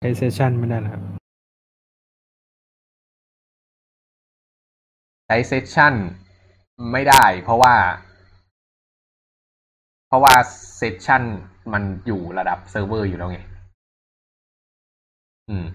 [0.00, 1.02] ใช้ session ไม่ได้แล้วครับ
[5.26, 5.94] ใช้ session
[6.92, 7.74] ไม่ได้ เพราะว่า
[10.08, 10.34] เพราะว่า
[10.76, 11.22] session
[11.72, 13.40] มันอยู่ระดับเซิร์ฟเวอร์อยู่แล้วไง
[15.48, 15.66] อืม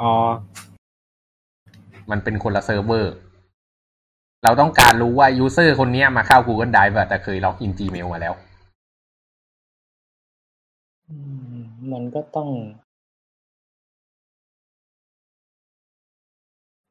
[0.00, 0.12] อ๋อ
[2.10, 3.12] มันเป็นคนละเซิร์ฟเวอร์
[4.46, 8.34] เราต้องการรู้ว่า user คนเนี้ยมาเข้า Google Drive อะแต่เคยล็อกอิน Gmail มาแล้ว
[11.08, 11.16] อื
[11.56, 11.58] ม
[11.92, 12.48] มันก็ต้อง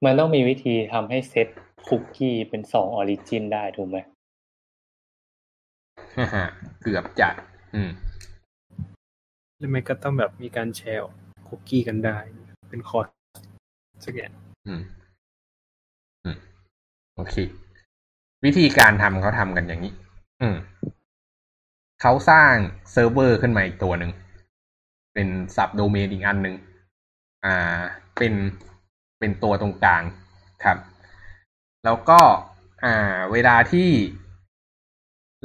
[0.06, 1.48] มันต้องมีวิธีทำให้เซต
[1.88, 3.98] คุกกี้เป็นสอง origin ได้ถูกไหม
[6.82, 7.30] เกือบจะ
[7.76, 7.90] อืม
[9.58, 11.02] แล้วมันก็ต้องแบบมีการแชร์
[11.48, 12.18] คุกกี้กันได้
[12.70, 13.08] เป็น CORS
[14.06, 14.34] สักอย่าง
[14.68, 15.05] อืมอืม
[17.16, 17.36] โอเค
[18.46, 19.94] วิธีการทำเขาทำกันอย่างนี้
[20.42, 20.56] อืม
[22.02, 22.54] เขาสร้าง
[22.92, 24.12] เซิร์ฟเวอร์ขึ้นมาอีกตัวหนึ่ง
[25.14, 26.56] เป็นซับโดเมนอีกอันหนึ่ง
[27.46, 27.80] อ่า
[28.18, 28.34] เป็น
[29.20, 30.04] เป็นตัวตรงกลาง
[30.64, 30.78] ครับ
[31.86, 32.20] แล้วก็
[32.84, 33.90] อ่า เวลาที่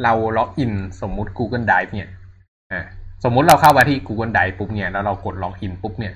[0.03, 2.09] เราล็อกอินสมมุติ Google Drive เนี่ย
[2.73, 2.81] อ่า
[3.25, 6.15] สมมุติเราเข้ามาที่ Google Drive ปุ๊บเนี่ย แล้วเรากดล็อกอินปุ๊บเนี่ย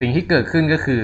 [0.00, 1.02] สิ่งที่เกิดขึ้นก็คือ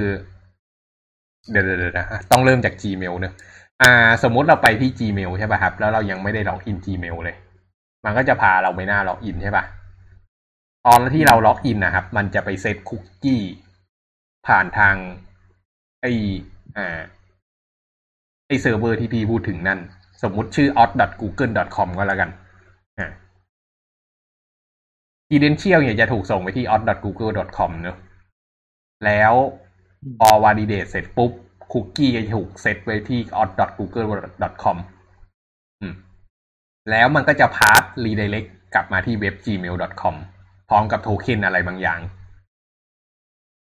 [1.51, 3.35] เดี๋ยวเดี๋ยวนะต้องเริ่มจาก Gmail เนอะ
[3.83, 7.37] อ่า สมมุติเราไปที่ Gmail ใช่ป่ะครับ แล้วเรายังไม่ได้ล็อกอิน Gmail เลย
[8.05, 9.65] มันก็จะพาเราไปหน้าล็อกอินใช่ป่ะ
[10.87, 13.43] ตอนที่เราล็อกอินนะครับ มันจะไปเซตคุกกี้
[14.47, 14.95] ผ่านทาง
[16.03, 16.07] ไอ้
[16.77, 16.99] อ่า
[18.47, 19.81] ไอ้เซิร์ฟเวอร์ที่พี่พูดถึงนั่น
[20.23, 22.31] สมมุติชื่อ ot.google.com ก็แล้วกัน
[22.99, 23.09] อ่า
[25.29, 27.97] credential เนี่ยจะถูกส่งไปที่ ot.google.com เนอะ
[29.07, 29.33] แล้ว
[30.19, 31.33] พอ validate เสร็จปุ๊บ
[31.73, 34.77] คุกกี้จะถูกเซตไว้ที่ ot.google.com
[36.91, 40.15] แล้วมันก็จะพาส redirect กลับมาที่เว็บ gmail.com
[40.69, 42.01] พร้อมกับโทเค็นอะไรบางอย่าง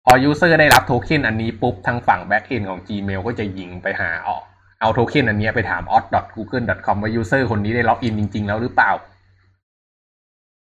[0.05, 4.35] พอ user ได้รับโทเค็นอันนี้ปุ๊บ ทางฝั่ง backend ของ Gmail ก็จะยิงไปหาเอา
[4.81, 8.91] เอาโทเค็นอันนี้ไปถาม ot.google.com ว่า user คนนี้ได้ล็อกอินจริง ๆ แล้วหรือเปล่า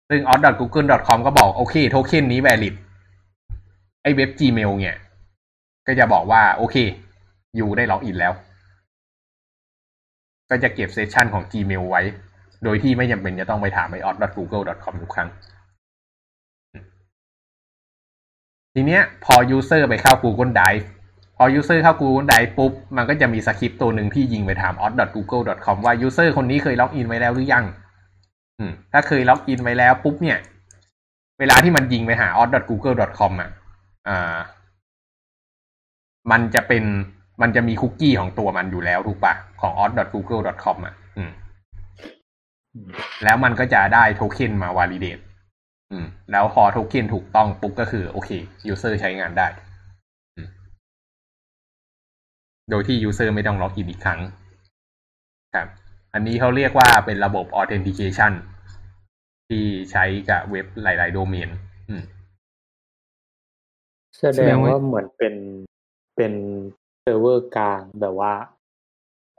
[0.08, 2.74] ซึ่ง auth.google.com ก็บอกโอเคโทเค็นนี้ valid
[4.02, 4.98] ไอ้เว็บ Gmail เนี่ย
[5.86, 6.76] ก็จะบอกว่าโอเค
[7.58, 8.32] you ได้ล็อกอินแล้ว
[10.50, 12.02] ก็จะเก็บเซสชันของ Gmail ไว้
[12.64, 15.28] โดยที่ไม่จำเป็นจะต้องไปถามไอ ot.google.com ทุกครั้ง
[18.74, 20.84] ทีเนี้ยพอ user ไปเข้า Google Drive
[21.36, 27.64] พอ user เข้า Google Drive ปุ๊บ มันก็จะมีสคริปต์ตัวหนึ่งที่ยิงไปถาม ot.google.com ว่า user คนนี้เคยล็อกอินไว้แล้วหรือยัง
[28.92, 30.38] ถ้าเคยล็อกอินไว้แล้วปุ๊บเนี่ย
[31.38, 33.50] เวลาที่มันยิงไปหา ot.google.com อะ
[34.08, 34.38] อ่า
[36.30, 36.84] มันจะเป็น
[37.40, 41.30] มันจะมีคุกกี้ของตัวมันอยู่แล้วถูกปะของ ot.google.com อะ อืม
[43.24, 45.22] แล้วมันก็จะได้โทเค็นมา validate
[45.92, 48.30] อืม แล้วพอโทเค็นถูกต้องปุ๊บก็คือ โอเค
[48.72, 49.46] user ใช้งานได้
[50.36, 50.48] อืม
[52.70, 54.20] โดยที่ user ไม่ต้องล็อกอินอีกครั้ง
[55.54, 55.68] ครับ
[56.14, 58.32] อันนี้เขาเรียกว่าเป็นระบบ authentication
[59.48, 61.50] ที่ใช้กับเว็บหลาย ๆ โดเมน
[61.88, 62.02] อืม
[64.18, 65.34] แสดงว่าเหมือนเป็น
[66.16, 66.32] เป็น
[67.02, 68.32] เซิร์ฟเวอร์กลางแบบว่า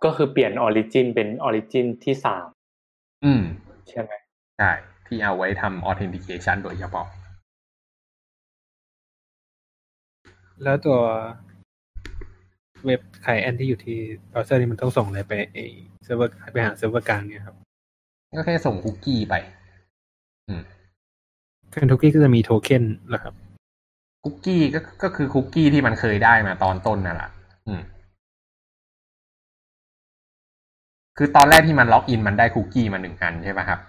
[0.03, 2.47] ก็คือเปลี่ยน origin เป็น origin ที่สาม
[3.25, 3.41] อืม
[3.89, 4.11] ใช่ไหม
[4.59, 4.71] ใช่
[5.07, 7.07] ที่เอาไว้ทำ authentication โดยเฉพาะ
[10.63, 10.99] แล้วตัว
[12.85, 13.97] เว็บ client ที่อยู่ที่
[14.29, 15.59] เบราว์เซอร์นี่มันต้องส่งอะไรไปไอ้
[16.03, 17.55] เซิร์ฟเวอร์ไปหาเซิร์ฟเวอร์กลางเนี่ยครับ
[18.37, 19.35] ก็แค่ส่งคุกกี้ไป
[20.47, 20.61] อืม
[21.71, 23.33] เป็นทุกที่ก็จะมีโทเค็นเหรอครับ
[24.23, 27.29] คุกกี้ก็ก็คือคุกกี้ที่มันเคยได้มาตอนต้นนั่นแหละ
[27.67, 27.81] อืม
[31.17, 33.79] คือตอนแรกที่มันล็อกอินมันได้คุกกี้มาหนึ่งอันใช่ไหมครับ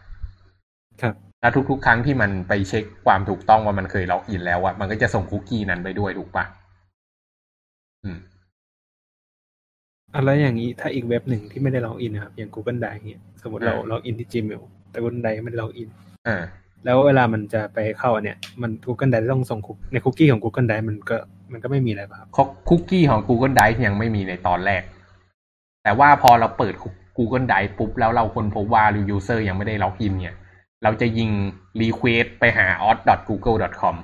[1.02, 6.44] ครับแล้วทุกๆ ครั้งที่มันไปเช็คความถูกต้องว่ามันเคยล็อกอินแล้วอะมันก็จะส่งคุกกี้นั้นไปด้วยถูกปะ
[8.04, 8.18] อืม
[10.16, 15.88] อะไรอย่างนี้ถ้าอีกเว็บหนึ่งที่ไม่ได้ล็อกอินนะครับ อย่าง Google Drive เนี่ยสมมติเราอ่าล็อกอินที่ Gmail แต่ Google Drive ไม่ได้ล็อกอิน
[16.28, 16.42] อ่า
[16.85, 21.16] แล้วเวลามันจะไปเข้าอันเนี่ยมัน Google Drive ต้องส่งคุกในคุกกี้ของ Google Drive มันก็
[21.53, 22.29] มันก็ไม่มีอะไรป่ะครับ
[22.69, 24.83] คุกกี้ของ Google Drive ยังไม่มีในตอนแรก
[25.83, 26.75] แต่ว่าพอเราเปิด
[27.17, 28.85] Google Drive ปุ๊บ แล้วเราค้นพบว่า
[29.15, 30.37] user ยังไม่ได้ล็อกอินเนี่ย
[30.83, 31.31] เราจะยิง
[31.81, 33.97] request ไปหา auth.google.com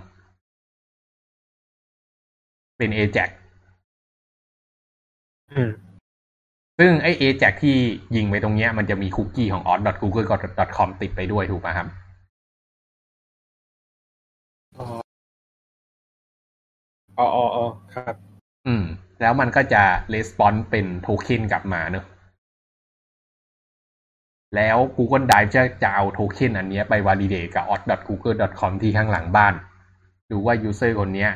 [2.78, 3.30] เป็น AJAX
[5.52, 5.70] อืม
[6.78, 7.76] ซึ่งไอ้ AJAX ที่
[8.16, 11.88] ยิงไปตรงเนี้ยมันจะมีคุกกี้ของ auth.google.com ติดไปด้วยถูกป่ะครับ
[17.18, 18.14] อ๋ออ๋ออ๋ออ๋อครับ
[18.66, 18.84] อืม
[19.20, 22.04] แล้วมันก็จะレスปอนเป็นโทเค็นกลับมาเนอะ
[24.56, 29.54] แล้ว Google Drive จะจะเอาโทเค็นอันนี้ไป validate กับ auth.google.com ที่ข้างหลังบ้าน
[30.30, 31.28] ดูว่า user คนนี้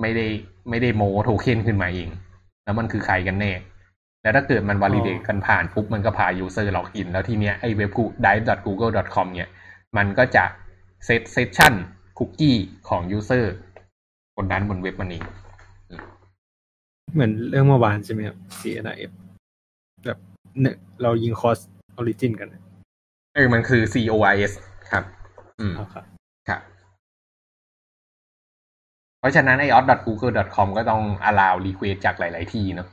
[0.00, 0.26] ไม่ได้
[0.68, 2.08] ไม่ได้โมโทเค็นขึ้นมาเอง
[2.64, 3.52] แล้วมันคือใครกันแน่
[4.22, 7.90] แล้วถ้าเกิดมัน validate กันผ่านปุ๊บ มันก็พา user ล็อกอิน แล้วทีเนี้ยไอ้เว็บ
[8.24, 9.50] drive.google.com เนี่ย
[9.96, 10.44] มันก็จะ
[11.04, 11.74] set session
[12.18, 12.56] คุกกี้
[12.88, 13.44] ของ user
[14.36, 15.22] คนนั้นบนเว็บมันเอง
[17.12, 19.10] เหมือนเรื่องเมื่อวานใช่ไหมครับ CSRF
[20.04, 20.18] แบบ
[20.60, 21.58] เนี่ยเรายิง cross
[21.96, 22.48] origin กัน
[23.34, 24.52] เออมันคือ COIS
[24.90, 25.04] ครับ
[25.60, 26.04] อืมเอาครับ
[26.48, 26.60] ครับ
[29.18, 32.88] เพราะฉะนั้นไอ้ auth.google.com ก็ต้อง allow request จากหลาย ๆ ที่เนาะ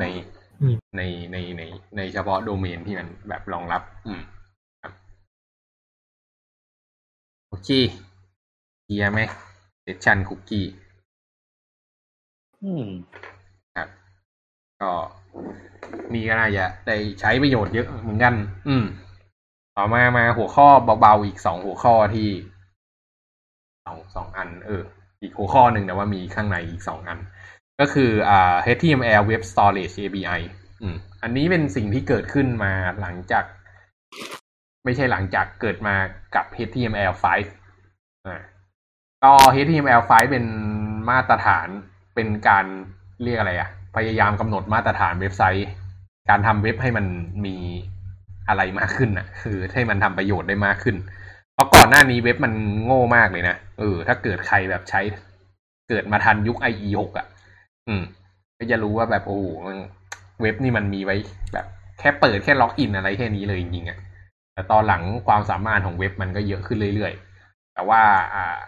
[0.00, 0.04] ใน
[0.62, 1.62] อืมในในใน
[1.96, 4.20] ในเฉพาะโดเมนที่มันแบบรองรับ อืม
[4.82, 4.92] ครับ
[7.48, 7.68] โอเค
[8.84, 9.20] เคลียร์ไหม
[9.82, 10.66] เซสชันคุกกี้
[12.64, 12.86] อืม
[13.76, 13.88] ครับ
[14.82, 14.92] ก็
[16.14, 18.34] นี่ก็น่าจะได้ใช้ประโยชน์เยอะเหมือนกัน
[18.68, 18.84] อืม
[19.76, 20.68] ต่อมามาหัวข้อ
[21.00, 22.30] เบาๆอีกสองหัวข้อที่
[23.86, 24.82] สองสองอัน เออ
[25.22, 27.18] อีกหัวข้อหนึ่งแต่ว่ามีข้างในอีกสองอัน
[27.80, 30.40] ก็คืออ่า HTML Web Storage API
[30.82, 33.44] อืม อันนี้เป็นสิ่งที่เกิดขึ้นมาหลังจาก
[34.84, 35.94] ไม่ใช่หลังจากเกิดมา
[36.34, 37.44] กับ HTML5 อ่า
[39.22, 40.44] ก็ HTML5 เป็น
[41.10, 41.68] มาตรฐาน
[42.14, 42.64] เป็นการ
[43.22, 45.68] เรียกอะไรอะพยายามกำหนดมาตรฐานเว็บไซต์
[46.30, 47.06] การทำเว็บให้มัน
[47.44, 47.56] มี
[48.48, 50.96] อะไรมากขึ้นอะคือให้มันทำประโยชน์ได้มากขึ้น
[51.54, 52.52] เพราะก่อนหน้านี้เว็บมัน
[52.84, 55.00] โง่มากเลยนะเออ ถ้าเกิดใครแบบใช้
[55.88, 57.26] เกิดมาทันยุค IE หกอะ
[57.88, 58.02] อืม
[58.58, 59.46] ก็จะรู้ว่าแบบโอ้โห
[60.42, 61.16] เว็บนี่มันมีไว้
[61.52, 61.66] แบบ
[61.98, 63.98] แค่เปิดแค่ล็อกอินอะไรแค่นี้เลยจริงๆอะ
[64.54, 68.02] แต่ตอนหลังความสามารถของเว็บมันก็เยอะขึ้นเรื่อยๆ แต่ว่า
[68.34, 68.58] อ่า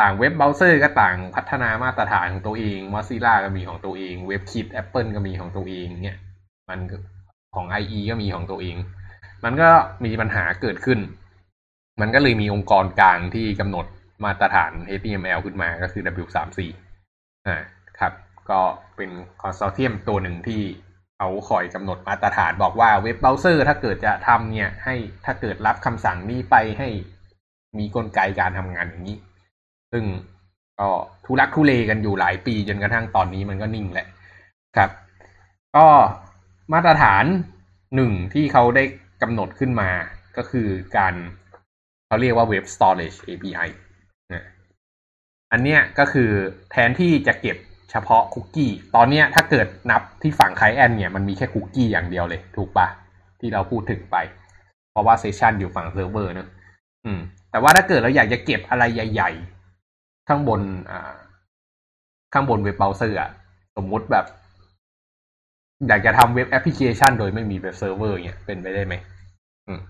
[0.00, 6.18] ต่างเว็บเบราว์เซอร์ก็ต่างพัฒนามาตรฐานของตัวเอง Mozilla ก็มีของตัวเอง WebKit Apple ก็มีของตัวเองเนี่ย
[6.68, 6.80] มัน
[7.54, 8.76] ของ IE ก็มีของตัวเอง
[9.44, 9.70] มันก็
[10.04, 10.98] มีปัญหาเกิดขึ้น
[12.00, 13.86] มันก็เลยมีองค์กรกลางที่กำหนด
[14.24, 16.58] มาตรฐาน HTML ขึ้นมาก็คือ W3C
[17.46, 17.58] อ่า
[18.00, 18.12] ครับ
[18.50, 18.60] ก็
[18.96, 19.10] เป็น
[19.42, 20.62] consortium ตัวหนึ่งที่
[21.16, 26.88] เขาคอยกำหนดมาตรฐานบอกว่าเว็บเบราว์เซอร์ถ้าเกิดจะทำเนี่ย ให้ถ้าเกิดรับคำสั่งนี้ไปให้
[27.78, 29.16] มีกลไกการทำงานอย่างนี้
[29.92, 30.04] ซึ่ง
[30.78, 30.88] ก็
[31.24, 34.06] ทุลักทุเลกันอยู่หลายปีจนกระทั่งตอนนี้มันก็นิ่งแหละ
[34.76, 34.90] ครับ
[35.76, 35.86] ก็
[36.72, 37.24] มาตรฐาน
[37.96, 38.84] หนึ่งที่เขาได้
[39.22, 39.90] กำหนดขึ้นมา
[40.36, 41.14] ก็คือการ
[42.06, 43.68] เขาเรียกว่า Web Storage API
[45.52, 46.30] อันเนี้ยก็คือ
[46.70, 47.56] แทนที่จะเก็บ
[47.90, 52.86] เฉพาะคุกกี้ ตอนเนี้ยถ้าเกิดนับที่ฝั่งไคลแอนเนี่ยมันมีแค่คุกกี้อย่างเดียวเลย ถูกปะ
[53.40, 54.16] ที่เราพูดถึงไป
[54.90, 56.48] เพราะว่า session อยู่ฝั่งเซิร์ฟเวอร์นะ
[57.04, 59.61] อืม แต่ว่าถ้าเกิดเราอยากจะเก็บอะไรใหญ่ ๆ
[60.28, 61.14] ข้างบน อ่า
[62.32, 63.30] ข้างบนเว็บเบราว์เซอร์อะ
[63.76, 64.26] สมมุติแบบ
[65.88, 68.94] อยากจะทำ web application โดยไม่มีเว็บเซิร์ฟเวอร์เนี่ยเป็นไปได้ไหม
[69.66, 69.80] อืม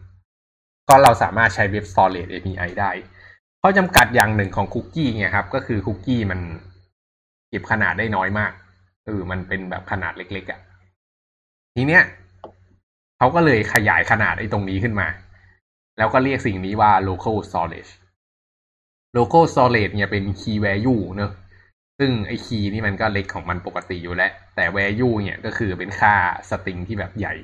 [0.88, 2.90] ก็เราสามารถใช้ web storage API ได้
[3.62, 6.40] ข้อจำกัดอย่างหนึ่งของคุกกี้เนี่ยครับ ก็คือคุกกี้มัน
[7.48, 8.52] เก็บขนาดได้น้อยมาก
[9.06, 10.60] เออมันเป็นแบบขนาดเล็กๆอะ่ะ
[11.74, 12.02] ทีเนี้ย
[13.18, 15.08] เขาก็เลยขยายขนาดไอ้ตรงนี้ขึ้นมา
[15.98, 17.92] แล้วก็เรียกสิ่งนี้ว่า local storage
[19.16, 21.32] local storage เนี่ยเป็น key value เนอะ
[21.98, 26.14] ซึ่งไอ้ key นี่มันก็เล็กของมันปกติอยู่แล้ว แต่ value เนี่ยก็คือเป็นค่า
[26.50, 27.34] สตริงที่แบบใหญ่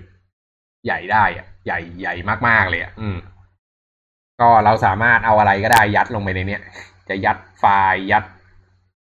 [0.87, 2.15] ใหญ่ได้อะใหญ่ใหญ่
[2.49, 3.19] มากๆเลยอะอืม
[4.41, 6.63] ก็เราสามารถเอาอะไรก็ได้ยัดลงไปในเนี้ย
[7.09, 8.25] จะยัดไฟล์ยัด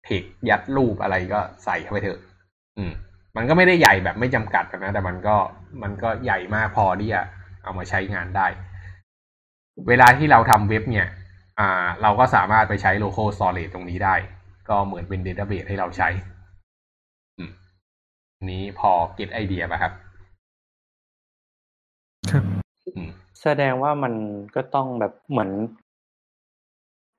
[0.06, 2.20] เทคยัดรูปอะไรก็ใส่เข้าไปเถอะ
[2.78, 2.92] อืม
[3.36, 5.36] มันก็ไม่ได้ใหญ่แบบไม่จำกัดนะ แต่มันก็
[5.84, 7.22] มันก็ใหญ่มากพอที่จะ
[7.63, 8.48] เอามาใช้งานได้
[9.88, 11.08] เวลาที่เราทำเว็บเนี่ย
[11.60, 11.70] อ่า
[12.02, 14.16] เราก็สามารถไปใช้ local storage ตรงนี้ได้
[14.70, 16.10] ก็เหมือนเป็น database ให้เราใช้
[17.38, 17.52] อืม
[18.50, 19.94] นี้พอเก็ตไอเดียป่ะครับ
[22.32, 22.44] ครับ
[22.96, 23.10] อืม
[23.42, 24.13] แสดงว่ามัน
[24.56, 25.50] ก็ต้องแบบเหมือน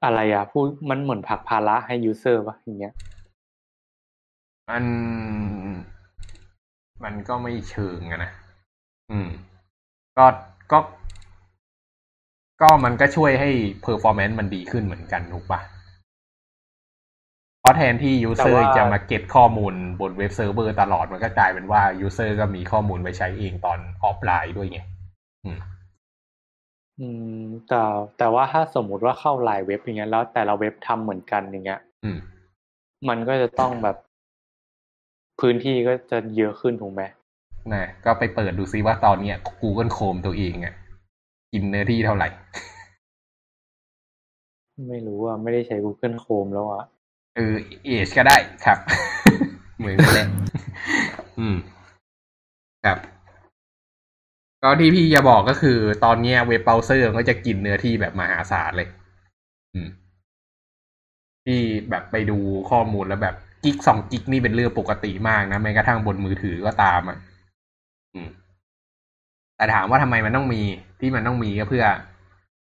[0.04, 2.94] อะไรอะพูดมันเหมือนผลักภาระให้ user ป่ะอย่างเงี้ย
[4.70, 4.84] มัน
[7.04, 8.32] มันก็ไม่เชิงอะนะ
[9.10, 9.28] อืม
[10.18, 10.26] ก็
[10.72, 10.78] ก็
[12.60, 13.50] ก็มันก็ช่วยให้
[13.84, 15.60] performance มันดีขึ้นเหมือนกันถูกปะ
[17.60, 24.80] เพราะแทนที่แต่ user ว่าจะมา get ข้อมูลบนเว็บเซิร์ฟเวอร์ตลอดมันก็กลายเป็นว่า user ก็มีข้อมูลไปใช้เองตอนออฟไลน์ด้วยไง
[25.44, 25.58] อืม
[27.00, 27.82] อืมแต่
[28.18, 32.18] แต่ว่าถ้าสมมุติว่าเข้าหลายเว็บอย่างเงี้ยแล้วแต่ละเว็บทำเหมือนกันอย่างเงี้ย อืม
[33.08, 33.96] มันก็จะต้องแบบ
[35.40, 37.02] พื้นที่ก็จะเยอะขึ้นถูกไหม
[37.72, 40.74] นะก็ไปเปิดดูซิว่าตอนเนี้ย Google Chrome ตัวเองอะ
[41.54, 42.28] กินเนื้อที่เท่าไหร่
[44.88, 46.84] ไม่รู้อะ ไม่ได้ใช้ Google Chrome แล้วอะ
[47.36, 48.78] เออเอชก็ได้ครับ
[49.78, 50.28] เหมือนกันเลย
[51.38, 51.56] อืม
[52.84, 52.98] ครับ
[54.62, 58.88] ก็ที่พี่จะบอกก็คือ ตอนเนี้ยเว็บเบราว์เซอร์ก็จะกินเนื้อที่แบบมหาศาลเลย
[59.74, 59.88] อืม
[61.44, 62.38] ที่แบบไปดู
[62.70, 67.18] ข้อมูลแล้วแบบกิกสองกิกนี่เป็นเรื่องปกติมากนะแม้กระทั่งบนมือถือก็ตามอะ
[68.14, 68.28] อืม
[69.56, 70.62] แต่ถามว่าทำไมมันต้องมี
[71.04, 71.86] ที่มันต้องมีก็เพื่อ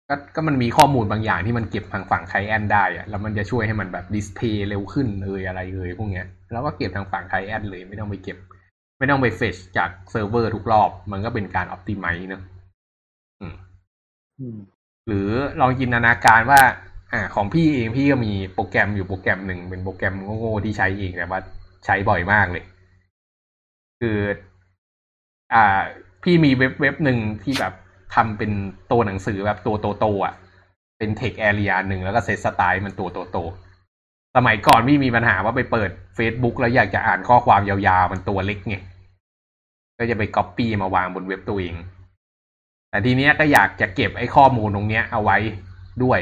[0.09, 8.37] ก็ก็มันมีข้อมูลบางอย่างที่มันเก็บทางฝั่งไคลแอนได้อะแล้วมันจะช่วยให้มันแบบดิสเพย์เร็วขึ้นเลยอะไรเลยพวกเนี้ยแล้วก็เก็บทางฝั่ง client เลยไม่ต้องไปเก็บ
[8.99, 12.41] ไม่ต้องไป fetch จากเซิร์ฟเวอร์ทุกรอบ มันก็เป็นการออ t ติไม e เนอะ
[13.41, 13.55] อืม
[14.39, 14.57] อืม
[15.07, 16.61] หรือลองจินตนาการว่า
[17.13, 21.39] อ่า ของพี่เองพี่ก็มีโปรแกรมอยู่โปรแกรมหนึ่งเป็นโปรแกรมโง่ๆที่ใช้เองแต่ว่า
[21.85, 22.63] ใช้บ่อยมากเลย
[23.99, 24.19] คือ
[25.53, 25.65] อ่า
[26.23, 27.73] พี่มีเว็บเว็บหนึ่งที่แบบ
[28.15, 28.51] ทำเป็น
[28.91, 30.33] ตัวหนังสือแบบตัวโตๆอะ
[30.97, 38.75] เป็น text area หนึ่งแล้วก็ set style มันตัวโตๆสมัยก่อนพี่มีปัญหาว่าไปเปิด Facebook แล้วอยากจะอ่านข้อความยาวๆ มันตัวเล็กไง
[39.97, 41.75] ก็จะไปก๊อปปี้มาวางบนเว็บตัวเอง
[42.89, 45.37] แต่ทีเนี้ยก็อยากจะเก็บไอ้ข้อมูลตรงเนี้ยเอาไว้
[46.03, 46.19] ด้วย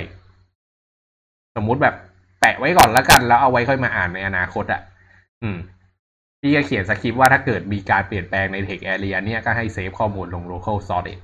[1.55, 1.95] สมมุติแบบ
[2.39, 4.81] แปะไว้ก่อนแล้วกัน แล้วเอาไว้ค่อยมาอ่านในอนาคตอะ
[5.41, 5.57] อืม
[6.41, 11.23] พี่ก็เขียนสคริปต์ว่าถ้าเกิดมีการเปลี่ยนแปลงใน Text Area เนี่ยก็ให้ save ข้อมูลลง local storage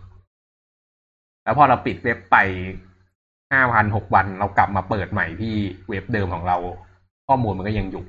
[1.45, 2.37] แล้วพอเราปิดเว็บไป
[3.51, 5.55] ห้าพันหกวันเรากลับมาเปิดใหม่ที่
[5.89, 6.57] เว็บเดิมของเรา
[7.27, 8.03] ข้อมูลมันก็ยังอยู่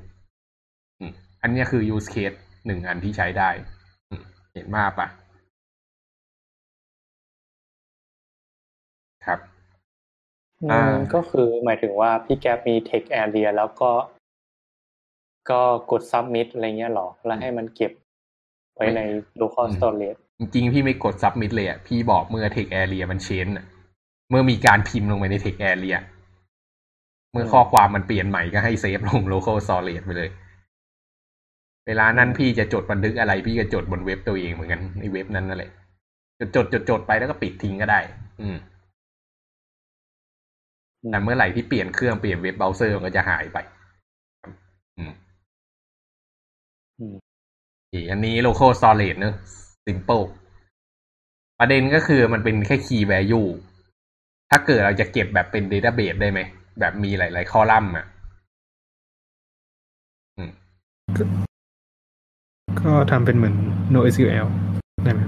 [0.99, 3.49] อืมอันนี้คือ use case หนึ่งอันที่ใช้ได้
[4.09, 4.21] อืม
[4.53, 5.07] เห็นมากปะ
[9.25, 9.39] ครับ
[10.63, 13.91] อือ่ามก็คือหมายถึงว่าพี่แก๊ปมี text area แล้วก็
[15.49, 17.91] ก็กด submit อะไรเงี้ยหรอ แล้วให้มันเก็บ
[18.75, 19.01] ไว้ใน
[19.41, 23.65] local storage จริงๆ พี่ไม่กด submit เลยอะ พี่บอกเมื่อ text area มัน change อะ
[24.29, 25.97] เมื่อมีการพิมพ์ลงไปใน text area
[27.31, 30.29] เมื่อข้อความมันเปลี่ยนใหม่ก็ให้เซฟลง local storage ไปเลย
[31.87, 35.71] เวลานั้นพี่จะจดบันทึกอะไร พี่ก็จดบนเว็บตัวเองเหมือนกันในเว็บนั้นนั่นแหละ
[36.39, 37.99] จดจดจดจดไปแล้วก็ปิดทิ้งก็ได้
[38.41, 38.57] อืม
[41.11, 43.57] แต่เมื่อไหร่ที่เปลี่ยนเครื่องเปลี่ยนเว็บเบราว์เซอร์มันก็จะหายไป
[44.97, 45.11] อืม
[46.99, 47.15] อืม
[47.75, 49.35] โอเคอันนี้ local storage เนอะ
[49.87, 50.25] simple
[51.59, 53.49] ประเด็นก็คือมันเป็นแค่ key value
[54.49, 56.39] ถ้าเกิดเราจะเก็บแบบเป็น database ได้ไหม
[56.79, 58.05] แบบมีหลาย ๆ คอลัมน์อะ
[60.37, 60.51] อืม
[62.81, 63.55] ก็ทำเป็นเหมือน
[63.93, 64.47] NoSQL
[65.03, 65.21] ได้ไหม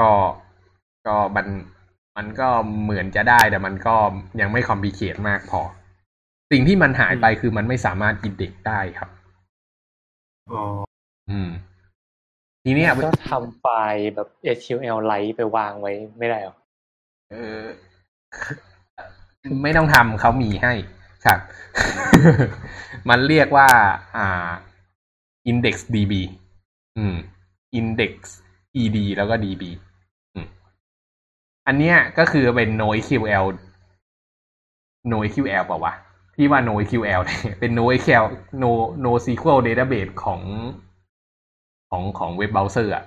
[0.00, 0.10] ก็
[1.06, 1.46] ก็มัน
[2.16, 2.48] มันก็
[2.82, 3.96] เหมือนจะได้แต่มันก็
[4.40, 5.60] ยังไม่คอมพลีเคทมากพอ
[6.52, 9.10] สิ่งที่มันหายไปคือมันไม่สามารถอินเด็กได้ครับ
[10.52, 10.62] อ๋อ
[11.30, 11.50] อืม
[12.64, 16.56] ทีเนี้ยก็ทำไฟล์แบบ SQL ไลท์ไปวางไว้ไม่ได้หรอ
[17.30, 17.64] เออ
[19.62, 20.72] ไม่ต้องทำเขามีให้
[21.24, 21.38] ครับ
[23.08, 23.68] มันเรียกว่า
[24.16, 24.50] อ่า
[25.50, 26.12] index db
[26.96, 27.14] อืม
[27.78, 28.14] index
[28.82, 29.62] ed แล้วก็ db
[30.34, 30.46] อืม
[31.66, 33.46] อันเนี้ยก็คือเป็น NoSQL
[35.12, 35.94] NoSQL เปล่าวะ
[36.34, 38.24] พี่ว่า NoSQL เนี่ยเป็น NoSQL
[38.62, 38.70] No
[39.04, 40.40] NoSQL database ของ
[41.92, 43.04] ของของเว็บเบราว์เซอร์อะ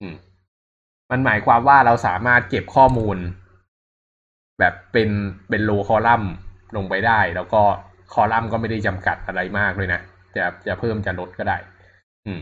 [0.00, 0.14] อืม
[1.10, 3.16] มันหมายความว่าเราสามารถเก็บข้อมูล
[4.58, 5.08] แบบเป็น
[5.48, 6.32] เป็น row column
[6.76, 7.62] ลงไปได้ แล้วก็
[8.12, 10.00] คอลัมน์ก็ไม่ได้จำกัดอะไรมากเลยนะ
[10.36, 11.56] จะจะเพิ่มจะลดก็ได้
[12.26, 12.40] อืม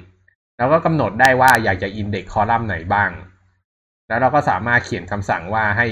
[0.56, 3.10] แล้วก็กำหนดได้ว่าอยากจะอินเด็กคอลัมน์ไหนบ้าง
[4.08, 5.86] แล้วเราก็สามารถเขียนคำสั่งว่าให้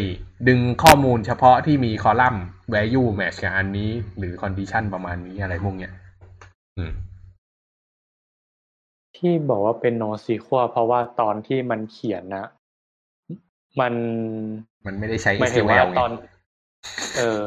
[0.49, 2.43] ดึงข้อมูลเฉพาะที่มีคอลัมน์
[2.75, 5.93] value match กับอันนี้ หรือ condition ประมาณนี้อะไรพวกเนี้ย
[6.79, 6.93] อืม
[9.17, 12.47] ที่บอกว่าเป็น NoSQL เพราะว่าตอนที่มันเขียนนะ
[13.81, 13.95] มัน
[14.87, 16.13] มันไม่ได้ใช้หมายถึงว่า SQL ไงตอน
[17.17, 17.41] เออ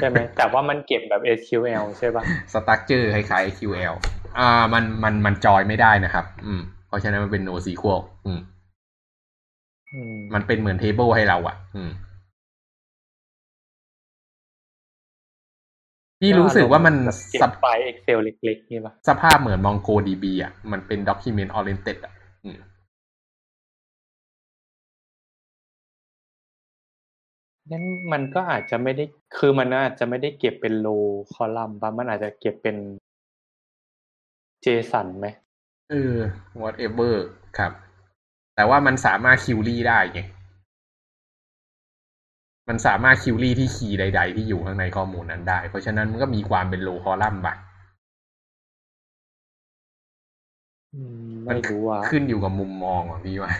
[0.00, 3.94] ใช่ไหม แต่ว่ามันเก็บแบบ SQL ใช่ปะสตั๊กเจอร์คล้ายๆ SQL
[4.38, 8.40] อ่า มันมันมันจอยไม่ได้นะครับ อืม เพราะฉะนั้นมันเป็น NoSQL อืม
[9.92, 11.90] อืม มันเป็นเหมือน table ให้เราอะ อืม
[16.20, 22.12] พี่รู้สึกว่ามันแบบเก็สบไฟล์ Excel เล็กๆนี่ปะสภาพเหมือน MongoDB อะ มันเป็น document oriented อะ
[22.44, 22.58] อืม
[27.70, 29.04] งั้นมันก็อาจจะไม่ได้
[29.38, 30.88] คือมันอาจจะไม่ได้เก็บเป็น row
[31.32, 32.76] column ปะมันอาจจะเก็บเป็น
[34.64, 35.26] JSON ไหม
[35.90, 36.16] เออ
[36.62, 37.14] whatever
[37.58, 37.72] ครับ
[38.56, 40.20] แต่ว่ามันสามารถ query ได้ไง
[42.68, 47.56] มันสามารถคิวรี่ที่ key ใด ๆ ที่อยู่ข้างในข้อมูลนั้นได้ เพราะฉะนั้นมันก็มีความเป็น row columnลัมน์บะ
[50.94, 53.52] อืมไม่รู้อะขึ้นอยู่กับมุมมองอะพี่ว่า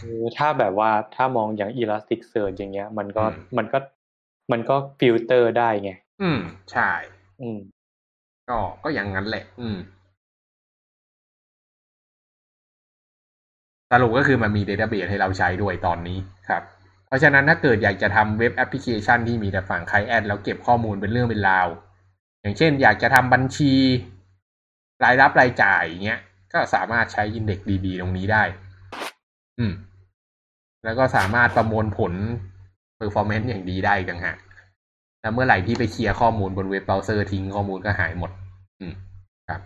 [0.00, 3.78] คือถ้าแบบว่าถ้ามองอย่าง Elasticsearch อย่างเงี้ย มันก็อืมมันก็
[4.52, 5.90] มันก็ฟิลเตอร์ได้ไง
[6.22, 6.38] อืม
[6.72, 6.90] ใช่
[7.40, 7.58] อืม
[8.48, 9.76] ก็ก็อย่างนั้นแหละ อืม
[13.90, 16.18] สรุปก็คือมันมี database ให้เราใช้ด้วยตอนนี้
[16.48, 16.73] ครับเพ
[17.14, 21.68] ราะฉะนั้นถ้าเกิดอยากจะทำ web application ที่มีแต่ฝั่ง client แล้วเก็บข้อมูลเป็นเรื่องเป็นราว
[22.40, 23.72] อย่างเช่น อยากจะทำบัญชี
[25.04, 26.20] รายรับรายจ่ายเงี้ย
[26.52, 28.42] ก็สามารถใช้ IndexedDB ตรงนี้ได้
[29.58, 29.72] อืม
[30.84, 32.12] แล้วก็สามารถประมวลผล
[32.98, 34.36] performance อย่างดีได้กังฮะ
[35.20, 38.30] แล้วเมื่อไหร่ที่ไปเคลียร์ข้อมูลบนเว็บเบราว์เซอร์ทิ้งข้อมูลก็หายหมด
[38.80, 38.94] อืม
[39.48, 39.60] ครับ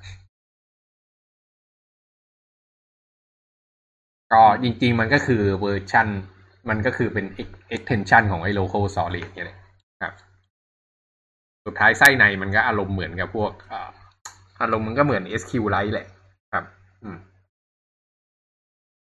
[4.32, 6.09] ก็จริงๆมันก็คือเวอร์ชัน
[6.69, 7.27] มันก็คือเป็น
[7.75, 9.59] extension ของไอ้ local storage เนี่ยแหละ
[10.03, 10.14] ครับ
[11.66, 13.53] สุดท้ายไส้ในมันก็อารมณ์เหมือนกับพวก
[14.62, 16.07] อารมณ์มันก็เหมือน SQLite แหละ
[16.53, 16.64] ครับ
[17.03, 17.19] อืม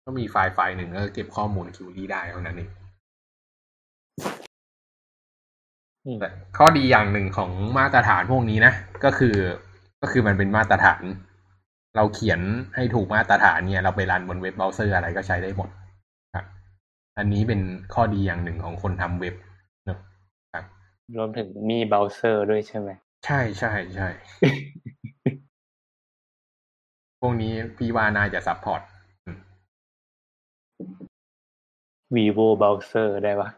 [0.04, 2.70] ก็มีไฟล์ไฟล์หนึ่งก็เก็บข้อมูล query ได้เท่านั้นเอง
[6.20, 6.28] แต่
[6.58, 8.72] ข้อดีอย่างหนึ่งของมาตรฐานพวกนี้นะ
[9.04, 9.36] ก็คือ
[10.02, 11.02] ก็คือมันเป็นมาตรฐาน
[11.96, 12.40] เราเขียน
[12.74, 15.89] ให้ถูกมาตรฐานเนี่ย เราไปรันบนเว็บเบราว์เซอร์อะไรก็ใช้ได้หมดครับ
[17.20, 17.60] อันนี้เป็น
[17.94, 19.34] ข้อดีอย่างหนึ่งของคนทำเว็บ
[19.86, 19.98] เนอะ
[20.52, 20.64] ครับ
[21.16, 22.90] รวมถึงมีเบราว์เซอร์ด้วยใช่ไหม
[23.26, 24.08] ใช่ใช่ใช่
[27.20, 28.80] พวกนี้พี่ว่าน่าจะ support
[32.14, 33.48] vivo browser ได้ปะ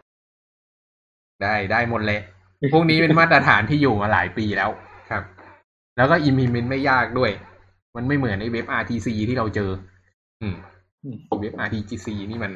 [1.43, 2.21] ได้ได้หมดเลย
[2.73, 4.71] พวกนี้เป็นมาตรฐานที่อยู่มาหลายปีแล้ว
[5.11, 5.23] ครับ
[5.97, 7.31] แล้วก็ implement ไม่ยากด้วย
[7.97, 9.71] มันไม่เหมือนในเว็บ RTC ที่เราเจอ
[10.41, 10.55] อืม
[11.41, 12.53] เว็บ RTGC นี่มัน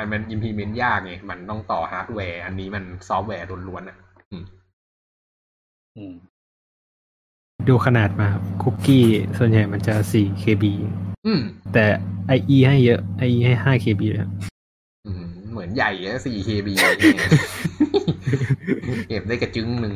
[0.00, 3.96] แบบมันมัน implement ยากไงมันต้องต่อฮาร์ดแวร์ อันนี้มันซอฟต์แวร์ล้วนๆอะ
[4.30, 4.44] อืม
[5.96, 6.14] อืม
[7.68, 9.04] ดูขนาดมาครับคุกกี้
[9.38, 10.64] ส่วนใหญ่มันจะ4 KB
[11.26, 11.40] อืม
[11.74, 11.84] แต่
[12.36, 14.30] IE ให้เยอะ IE ให้5 KB เลยครับ
[15.06, 16.68] อืมเหมือนใหญ่อะ 4KB
[19.08, 19.94] เก็บได้กระจึ๋งหนึ่ง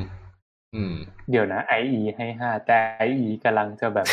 [0.75, 0.95] อืม
[1.31, 2.79] เดี๋ยวนะ IE ให้ห้าแต่
[3.09, 4.07] IE กำลังจะแบบ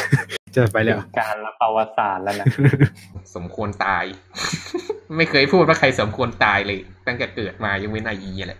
[0.55, 2.45] จะไปแล้วเป็นการละประวัติศาสตร์แล้วนะ
[3.35, 4.03] สมควรตาย
[5.17, 8.59] ไม่เคยพูดว่าใครสมควรตายเลย ตั้งแต่เกิดมายังเว้น IE แหละ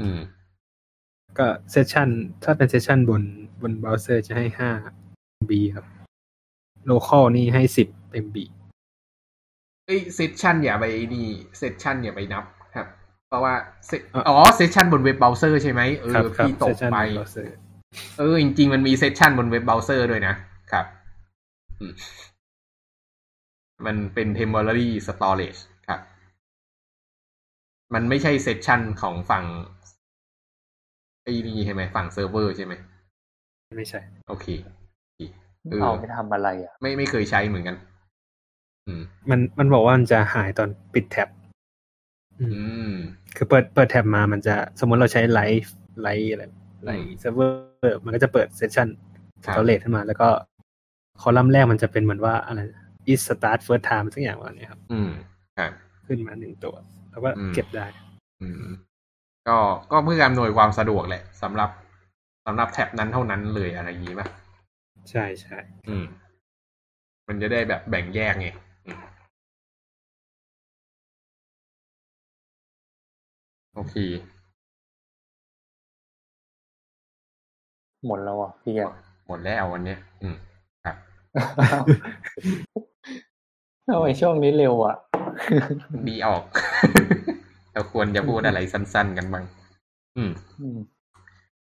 [0.00, 0.18] อืม
[1.38, 2.08] ก็ session
[2.44, 3.22] ถ้าเป็น session บน
[3.60, 5.86] บนเบราว์เซอร์จะให้5 MB ครับ
[6.90, 8.36] local นี่ให้10 MB
[9.86, 10.84] เอ้ย session อย่าไป
[11.14, 11.26] นี่
[11.58, 12.44] เซสชันอย่าไปนับ
[12.74, 12.86] ครับ
[13.28, 13.54] เพราะว่า
[13.86, 16.98] เซอะอ๋อเซสชันบนเว็บเบราว์เซอร์ใช่ไหมเอครับอครับพี่ตเซกสชันไป
[17.90, 20.34] เบราว์เซอร์เออ จริง ๆ มันมีเซสชันบนเว็บเบราว์เซอร์ด้วยนะ
[20.72, 20.86] ครับ
[21.80, 21.92] อืม
[23.86, 26.00] มันเป็น temporary storage ครับ
[27.94, 29.44] มันไม่ใช่เซสชันของฝั่ง
[31.22, 32.74] ไอ้นี่ใช่ไหมฝั่งเซิร์ฟเวอร์ใช่ไหม
[33.76, 35.20] ไม่ใช่ โอเคโอเค
[35.70, 37.76] เออเอาไปทำอะไรอะ ไม่ไม่เคยใช้เหมือนกัน
[38.86, 41.28] อืมมันมันบอกว่ามันจะหายตอนปิดแท็บ
[42.40, 42.94] อือืมม
[43.36, 46.44] คือเปิดเปิดแท็บมามันจะสมมติเราใช้ไลฟ์ไลฟ์อะไร
[46.84, 47.46] ไลอืมฟ์เซิร์ฟเวอ
[47.90, 48.88] ร์มันก็จะเปิดเซสชัน
[49.44, 50.28] คสรับตอเรจขึ้นมา แล้วก็
[51.20, 52.60] คอลัมน์แรกมันจะเป็นเหมือนว่าอะไร
[53.12, 55.10] is start first time สักอย่างว่านี้ครับ อืม
[55.58, 55.72] ครับ
[56.06, 56.74] ขึ้นมาหนึ่งตัว
[57.10, 57.86] แล้วก็อืมเก็บได้
[58.42, 58.64] อืม
[59.48, 59.56] ก็
[59.92, 61.70] ก็เพื่ออำนวยความสะดวกแหละสำหรับ
[62.46, 64.26] สำหรับแท็บนั้นเท่านั้นเลยอะไรอย่างนี้ป่ะ
[65.10, 65.58] ใช่ใช่
[65.88, 66.04] อืม
[67.28, 68.48] มันจะได้แบบแบ่งแยกไง
[68.86, 69.02] อืม
[73.74, 73.94] โอเค
[78.06, 78.92] หมดแล้วอะพี่อะ
[79.26, 80.36] หมดแล้ววันเนี้ยอืม
[80.84, 80.96] ครับ
[83.88, 84.96] ทำไมช่วงนี้เร็วอะ
[86.08, 86.44] ดีออก
[87.72, 89.44] เราควรจะพูดอะไรสั้น ๆ กันบ้าง
[90.16, 90.78] อืมอืม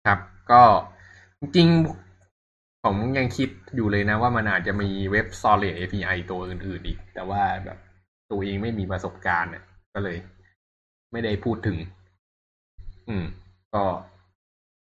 [0.06, 0.18] ครับ
[0.50, 0.62] ก็
[1.40, 7.78] จริงๆผมยังคิดอยู่เลยนะว่ามันอาจจะมีเว็บ Solid API ตัวอื่นๆอีก แต่ว่าแบบ
[8.30, 9.64] ตัวเองไม่มีประสบการณ์เนี่ย
[9.94, 10.16] ก็เลย
[11.12, 11.76] ไม่ได้พูดถึง
[13.08, 13.24] อืม
[13.74, 13.82] ก็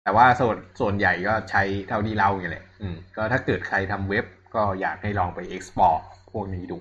[0.05, 4.25] แต่ว่าส่วนส่วนใหญ่ก็ใช้เท่าที่เล่าอย่างแหละอืมก็ถ้าเกิดใครทำเว็บ
[4.55, 6.01] ก็อยากให้ลองไป export
[6.33, 6.79] พวกนี้ดู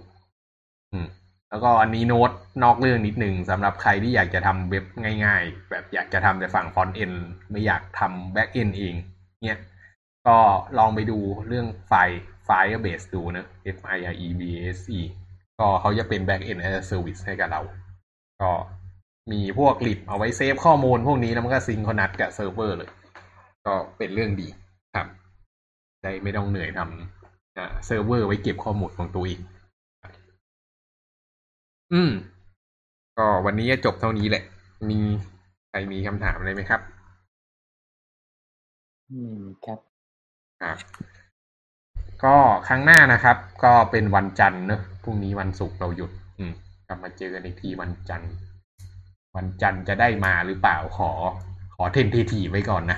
[0.93, 1.07] อืม
[1.49, 2.31] แล้วก็อันนี้โน้ต
[2.63, 4.85] นอกเรื่องนิดหนึ่งสำหรับใครที่อยากจะทำเว็บ
[5.25, 7.11] ง่าย ๆ แบบอยากจะทำแต่ฝั่ง front end
[7.51, 8.95] ไม่อยากทำ back end เอง
[9.45, 9.59] เนี่ย
[10.27, 10.37] ก็
[10.77, 13.45] ลองไปดูเรื่องไฟล์ Firebase ดูนะ
[13.75, 14.99] F I R E B A S E
[15.59, 17.61] ก็เขาจะเป็น back end as a service ให้กับเรา
[18.41, 18.51] ก็
[19.31, 22.89] มีพวก lib เอาไว้เซฟข้อมูลพวกนี้แล้วมันก็ sync connect กับเซิร์ฟเวอร์เลย
[23.65, 24.47] ก็เป็นเรื่องดี
[24.95, 25.07] ครับ
[26.03, 29.39] ได้ไม่ต้องเหนื่อยทำอ่าเซิร์ฟเวอร์ไว้เก็บข้อมูลของตัวเอง
[31.93, 32.11] อืม
[33.17, 34.43] ก็วันนี้จะจบเท่านี้แหละ
[34.89, 34.99] มี
[35.69, 36.81] ใครมีคำถามอะไรไหมครับ
[39.11, 39.79] อืมครับ
[40.61, 40.77] ครับ
[42.23, 42.35] ก็
[42.67, 46.53] ครั้งหน้านะครับ ก็เป็นวันจันทร์เนอะพรุ่งนี้วันศุกร์เราหยุด อืม
[46.87, 48.33] กลับมาเจอกันอีกทีวันจันทร์
[49.35, 51.11] วันจันทร์จะได้มาหรือเปล่าขอ
[51.52, 51.52] ข
[51.83, 52.97] ออเทนเททีไว้ก่อนนะ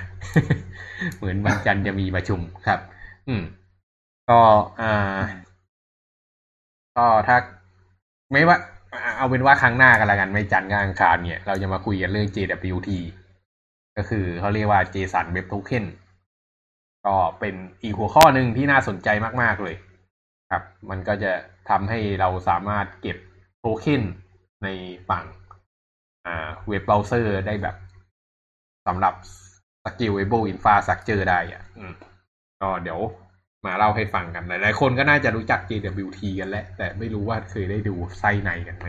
[1.16, 2.80] เหมือนวันจันทร์จะมีประชุมครับ
[3.28, 3.42] อืม
[4.30, 4.40] ก็
[4.80, 5.18] อ่า
[6.96, 7.36] ก็ถ้า
[8.32, 8.56] ไม่ว่า
[9.16, 12.90] เอาเป็นว่าครั้งหน้ากันละกัน ไม่จันทร์ก็อังคารเนี่ย เราจะมาคุยกันเรื่อง JWT
[13.96, 15.84] ก็คือเขาเรียกว่า JSON Web Token
[17.06, 19.08] ก็เป็นอีกหัวข้อหนึ่งที่น่าสนใจ
[19.42, 19.76] มาก ๆ เลย
[20.50, 21.32] ครับ มันก็จะ
[21.68, 23.16] ทำให้เราสามารถเก็บ
[23.58, 24.02] โทเค็น
[24.64, 24.68] ใน
[25.08, 25.24] ฝั่ง
[26.26, 27.76] อ่าเว็บเบราว์เซอร์ได้แบบ
[28.86, 29.14] สำหรับ
[29.84, 31.92] Scalable Infrastructure ได้อะอืม
[32.60, 33.00] ก็เดี๋ยว
[33.66, 38.86] มาเล่าให้ฟังกัน หลายๆคนก็น่าจะรู้จัก JWT กันแล้ว แต่ไม่รู้ว่าเคยได้ดูไส้ในกันไหม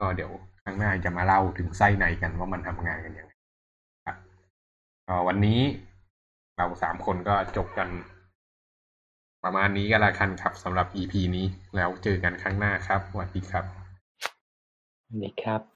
[0.00, 0.30] ก็เดี๋ยว
[0.64, 3.32] ข้างหน้าจะมาเล่าถึงไส้ในกันว่ามันทำงานกันยังไง
[4.06, 4.16] ครับ
[5.06, 5.60] ก็วันนี้
[6.56, 7.88] เราสามคนก็จบกัน
[9.44, 13.64] ประมาณนี้ก็แล้วกันครับสำหรับ EP นี้แล้วเจอกันครั้งหน้าครับสวัสดีครับ
[15.22, 15.71] นี่ครับ